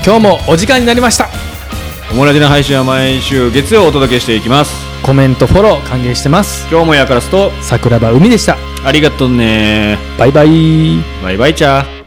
[0.05, 1.29] 今日もお時間になりました。
[2.13, 6.69] おもらじの配信は毎週月曜お届けしていきますコメントフォロー歓迎してます。
[6.71, 8.57] 今日もやからすと桜庭海でした。
[8.85, 9.99] ありがとうね。
[10.19, 11.03] バイバイ。
[11.23, 12.00] バイバイチャー